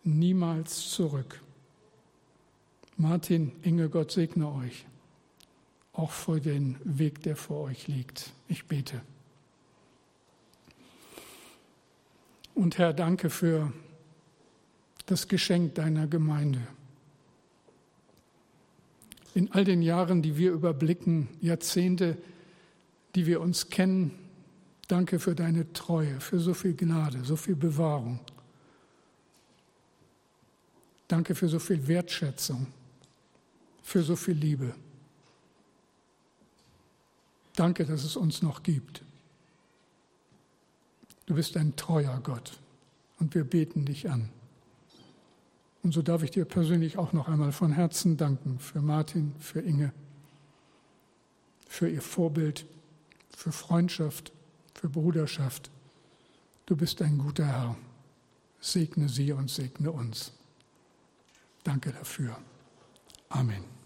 niemals 0.09 0.91
zurück. 0.91 1.41
Martin, 2.97 3.53
Inge, 3.63 3.89
Gott 3.89 4.11
segne 4.11 4.53
euch, 4.53 4.87
auch 5.93 6.11
für 6.11 6.41
den 6.41 6.77
Weg, 6.85 7.23
der 7.23 7.37
vor 7.37 7.65
euch 7.65 7.87
liegt. 7.87 8.33
Ich 8.49 8.67
bete. 8.67 9.01
Und 12.55 12.79
Herr, 12.79 12.93
danke 12.93 13.31
für 13.31 13.73
das 15.07 15.29
Geschenk 15.29 15.77
deiner 15.77 16.07
Gemeinde. 16.07 16.61
In 19.35 19.53
all 19.53 19.65
den 19.65 19.81
Jahren, 19.81 20.23
die 20.23 20.37
wir 20.37 20.51
überblicken, 20.51 21.29
Jahrzehnte, 21.41 22.19
die 23.15 23.27
wir 23.27 23.41
uns 23.41 23.71
kennen, 23.71 24.11
danke 24.89 25.21
für 25.21 25.37
deine 25.37 25.73
Treue, 25.73 26.19
für 26.21 26.41
so 26.41 26.53
viel 26.53 26.75
Gnade, 26.75 27.21
so 27.23 27.37
viel 27.37 27.55
Bewahrung. 27.55 28.19
Danke 31.09 31.35
für 31.35 31.49
so 31.49 31.59
viel 31.59 31.89
Wertschätzung, 31.89 32.67
für 33.83 34.03
so 34.03 34.15
viel 34.15 34.35
Liebe. 34.35 34.75
Danke, 37.57 37.85
dass 37.87 38.05
es 38.05 38.17
uns 38.17 38.43
noch 38.43 38.63
gibt. 38.63 39.03
Du 41.27 41.35
bist 41.35 41.57
ein 41.57 41.75
treuer 41.77 42.21
Gott 42.23 42.61
und 43.19 43.35
wir 43.35 43.45
beten 43.45 43.85
dich 43.85 44.09
an. 44.09 44.29
Und 45.83 45.93
so 45.93 46.03
darf 46.03 46.23
ich 46.23 46.31
dir 46.31 46.45
persönlich 46.45 46.99
auch 46.99 47.13
noch 47.13 47.29
einmal 47.29 47.53
von 47.53 47.73
Herzen 47.73 48.17
danken 48.17 48.59
für 48.59 48.81
Martin, 48.81 49.35
für 49.39 49.61
Inge, 49.61 49.93
für 51.67 51.89
ihr 51.89 52.03
Vorbild, 52.03 52.67
für 53.35 53.53
Freundschaft, 53.53 54.33
für 54.75 54.89
Bruderschaft. 54.89 55.71
Du 56.67 56.77
bist 56.77 57.01
ein 57.01 57.19
guter 57.19 57.47
Herr. 57.47 57.77
Segne 58.61 59.09
sie 59.09 59.33
und 59.33 59.51
segne 59.51 59.91
uns. 59.91 60.33
Danke 61.69 61.93
dafür. 61.93 62.35
Amen. 63.29 63.78